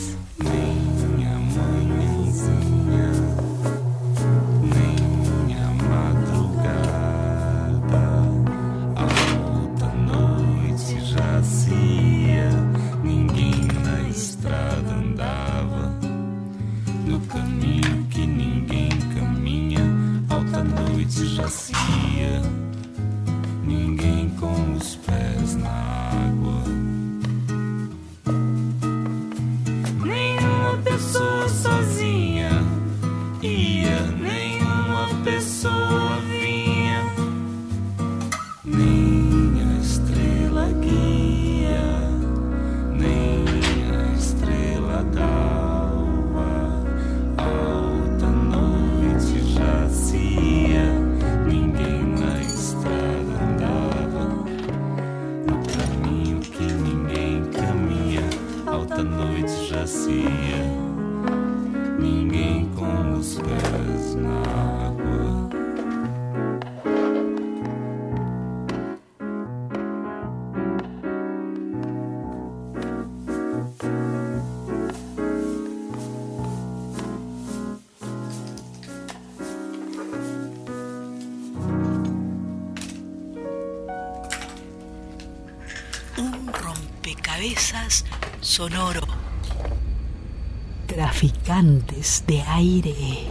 de 92.00 92.42
aire. 92.48 93.29